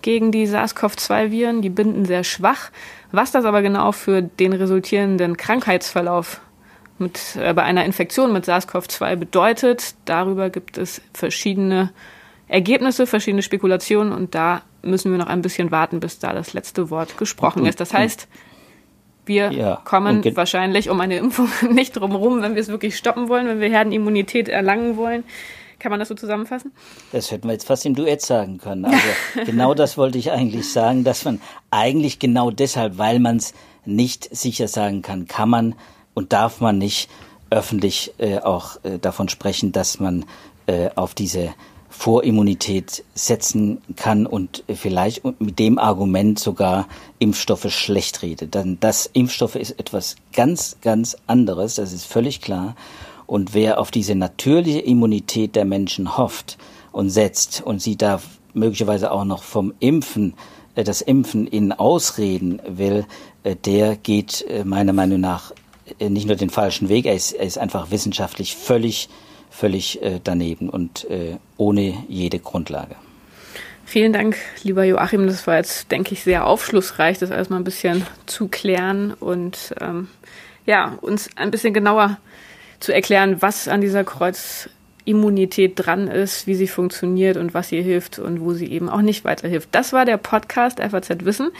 gegen 0.02 0.32
die 0.32 0.46
SARS-CoV-2-Viren, 0.46 1.62
die 1.62 1.70
binden 1.70 2.04
sehr 2.04 2.24
schwach. 2.24 2.70
Was 3.12 3.32
das 3.32 3.44
aber 3.44 3.62
genau 3.62 3.92
für 3.92 4.22
den 4.22 4.52
resultierenden 4.52 5.36
Krankheitsverlauf 5.36 6.40
mit, 6.98 7.36
äh, 7.36 7.52
bei 7.52 7.62
einer 7.62 7.84
Infektion 7.84 8.32
mit 8.32 8.46
SARS-CoV-2 8.46 9.16
bedeutet, 9.16 9.94
darüber 10.04 10.50
gibt 10.50 10.78
es 10.78 11.02
verschiedene 11.12 11.90
Ergebnisse, 12.48 13.06
verschiedene 13.06 13.42
Spekulationen 13.42 14.12
und 14.12 14.34
da 14.34 14.62
müssen 14.82 15.10
wir 15.10 15.18
noch 15.18 15.26
ein 15.26 15.42
bisschen 15.42 15.70
warten, 15.70 16.00
bis 16.00 16.18
da 16.18 16.32
das 16.32 16.52
letzte 16.52 16.90
Wort 16.90 17.18
gesprochen 17.18 17.66
ist. 17.66 17.80
Das 17.80 17.92
heißt, 17.92 18.28
wir 19.24 19.52
ja, 19.52 19.80
kommen 19.84 20.24
wahrscheinlich 20.36 20.88
um 20.88 21.00
eine 21.00 21.18
Impfung 21.18 21.48
nicht 21.70 21.96
drumherum, 21.96 22.42
wenn 22.42 22.54
wir 22.54 22.62
es 22.62 22.68
wirklich 22.68 22.96
stoppen 22.96 23.28
wollen, 23.28 23.48
wenn 23.48 23.60
wir 23.60 23.68
Herdenimmunität 23.68 24.48
erlangen 24.48 24.96
wollen. 24.96 25.24
Kann 25.78 25.90
man 25.90 25.98
das 25.98 26.08
so 26.08 26.14
zusammenfassen? 26.14 26.72
Das 27.12 27.30
hätten 27.30 27.48
wir 27.48 27.52
jetzt 27.52 27.66
fast 27.66 27.84
im 27.84 27.94
Duett 27.94 28.22
sagen 28.22 28.58
können. 28.58 28.86
Also 28.86 28.98
genau 29.44 29.74
das 29.74 29.98
wollte 29.98 30.16
ich 30.16 30.30
eigentlich 30.30 30.72
sagen, 30.72 31.04
dass 31.04 31.24
man 31.24 31.40
eigentlich 31.70 32.18
genau 32.18 32.50
deshalb, 32.50 32.96
weil 32.96 33.18
man 33.18 33.36
es 33.36 33.52
nicht 33.84 34.34
sicher 34.34 34.68
sagen 34.68 35.02
kann, 35.02 35.26
kann 35.26 35.50
man 35.50 35.74
und 36.14 36.32
darf 36.32 36.60
man 36.60 36.78
nicht 36.78 37.10
öffentlich 37.50 38.14
äh, 38.18 38.38
auch 38.38 38.82
äh, 38.84 38.98
davon 38.98 39.28
sprechen, 39.28 39.72
dass 39.72 40.00
man 40.00 40.24
äh, 40.66 40.88
auf 40.94 41.14
diese 41.14 41.54
Vorimmunität 41.98 43.04
setzen 43.14 43.78
kann 43.96 44.26
und 44.26 44.62
vielleicht 44.68 45.22
mit 45.40 45.58
dem 45.58 45.78
Argument 45.78 46.38
sogar 46.38 46.88
Impfstoffe 47.18 47.72
schlecht 47.72 48.22
redet. 48.22 48.54
Dann 48.54 48.78
das 48.80 49.06
Impfstoffe 49.06 49.56
ist 49.56 49.72
etwas 49.72 50.16
ganz, 50.32 50.76
ganz 50.82 51.16
anderes, 51.26 51.76
das 51.76 51.92
ist 51.92 52.04
völlig 52.04 52.42
klar. 52.42 52.76
Und 53.26 53.54
wer 53.54 53.80
auf 53.80 53.90
diese 53.90 54.14
natürliche 54.14 54.80
Immunität 54.80 55.56
der 55.56 55.64
Menschen 55.64 56.16
hofft 56.16 56.58
und 56.92 57.10
setzt 57.10 57.62
und 57.62 57.80
sie 57.80 57.96
da 57.96 58.20
möglicherweise 58.52 59.10
auch 59.10 59.24
noch 59.24 59.42
vom 59.42 59.72
Impfen, 59.80 60.34
äh, 60.74 60.84
das 60.84 61.00
Impfen 61.00 61.46
in 61.46 61.72
Ausreden 61.72 62.60
will, 62.68 63.06
äh, 63.42 63.56
der 63.56 63.96
geht 63.96 64.44
äh, 64.48 64.64
meiner 64.64 64.92
Meinung 64.92 65.20
nach 65.20 65.52
nicht 66.00 66.26
nur 66.26 66.34
den 66.34 66.50
falschen 66.50 66.88
Weg, 66.88 67.06
er 67.06 67.14
ist, 67.14 67.30
er 67.30 67.46
ist 67.46 67.58
einfach 67.58 67.92
wissenschaftlich 67.92 68.56
völlig 68.56 69.08
völlig 69.56 70.02
äh, 70.02 70.20
daneben 70.22 70.68
und 70.68 71.08
äh, 71.10 71.36
ohne 71.56 71.94
jede 72.08 72.38
Grundlage. 72.38 72.96
Vielen 73.84 74.12
Dank, 74.12 74.36
lieber 74.62 74.84
Joachim. 74.84 75.26
Das 75.26 75.46
war 75.46 75.56
jetzt, 75.56 75.90
denke 75.92 76.12
ich, 76.12 76.24
sehr 76.24 76.46
aufschlussreich, 76.46 77.18
das 77.18 77.30
alles 77.30 77.50
mal 77.50 77.56
ein 77.56 77.64
bisschen 77.64 78.04
zu 78.26 78.48
klären 78.48 79.14
und 79.14 79.74
ähm, 79.80 80.08
ja, 80.66 80.98
uns 81.00 81.30
ein 81.36 81.50
bisschen 81.50 81.72
genauer 81.72 82.18
zu 82.80 82.92
erklären, 82.92 83.40
was 83.40 83.68
an 83.68 83.80
dieser 83.80 84.04
Kreuz 84.04 84.68
Immunität 85.04 85.74
dran 85.76 86.08
ist, 86.08 86.48
wie 86.48 86.56
sie 86.56 86.66
funktioniert 86.66 87.36
und 87.36 87.54
was 87.54 87.70
ihr 87.70 87.82
hilft 87.82 88.18
und 88.18 88.40
wo 88.40 88.52
sie 88.52 88.66
eben 88.66 88.88
auch 88.88 89.02
nicht 89.02 89.24
weiterhilft. 89.24 89.68
Das 89.70 89.92
war 89.92 90.04
der 90.04 90.16
Podcast 90.16 90.80
FAZ 90.80 91.24
Wissen. 91.24 91.50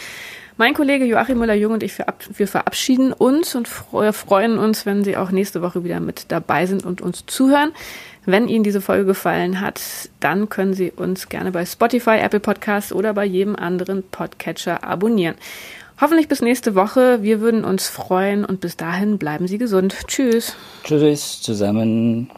Mein 0.59 0.73
Kollege 0.73 1.05
Joachim 1.05 1.39
Müller-Jung 1.39 1.75
und 1.75 1.83
ich, 1.83 1.99
wir 2.35 2.49
verabschieden 2.49 3.13
uns 3.13 3.55
und 3.55 3.69
freuen 3.69 4.57
uns, 4.57 4.87
wenn 4.87 5.05
Sie 5.05 5.17
auch 5.19 5.31
nächste 5.31 5.61
Woche 5.61 5.85
wieder 5.85 6.01
mit 6.01 6.27
dabei 6.29 6.65
sind 6.65 6.87
und 6.87 7.03
uns 7.03 7.25
zuhören. 7.27 7.73
Wenn 8.25 8.49
Ihnen 8.49 8.65
diese 8.65 8.81
Folge 8.81 9.05
gefallen 9.05 9.61
hat, 9.61 9.81
dann 10.19 10.49
können 10.49 10.73
Sie 10.73 10.91
uns 10.91 11.29
gerne 11.29 11.53
bei 11.53 11.67
Spotify, 11.67 12.19
Apple 12.23 12.41
Podcasts 12.41 12.93
oder 12.93 13.13
bei 13.13 13.27
jedem 13.27 13.55
anderen 13.55 14.03
Podcatcher 14.03 14.83
abonnieren. 14.83 15.35
Hoffentlich 16.01 16.27
bis 16.27 16.41
nächste 16.41 16.75
Woche. 16.75 17.23
Wir 17.23 17.41
würden 17.41 17.63
uns 17.63 17.89
freuen 17.89 18.45
und 18.45 18.61
bis 18.61 18.79
dahin 18.79 19.19
bleiben 19.19 19.49
Sie 19.49 19.59
gesund. 19.59 19.95
Tschüss. 20.07 20.57
Tschüss 20.85 21.43
zusammen. 21.43 22.31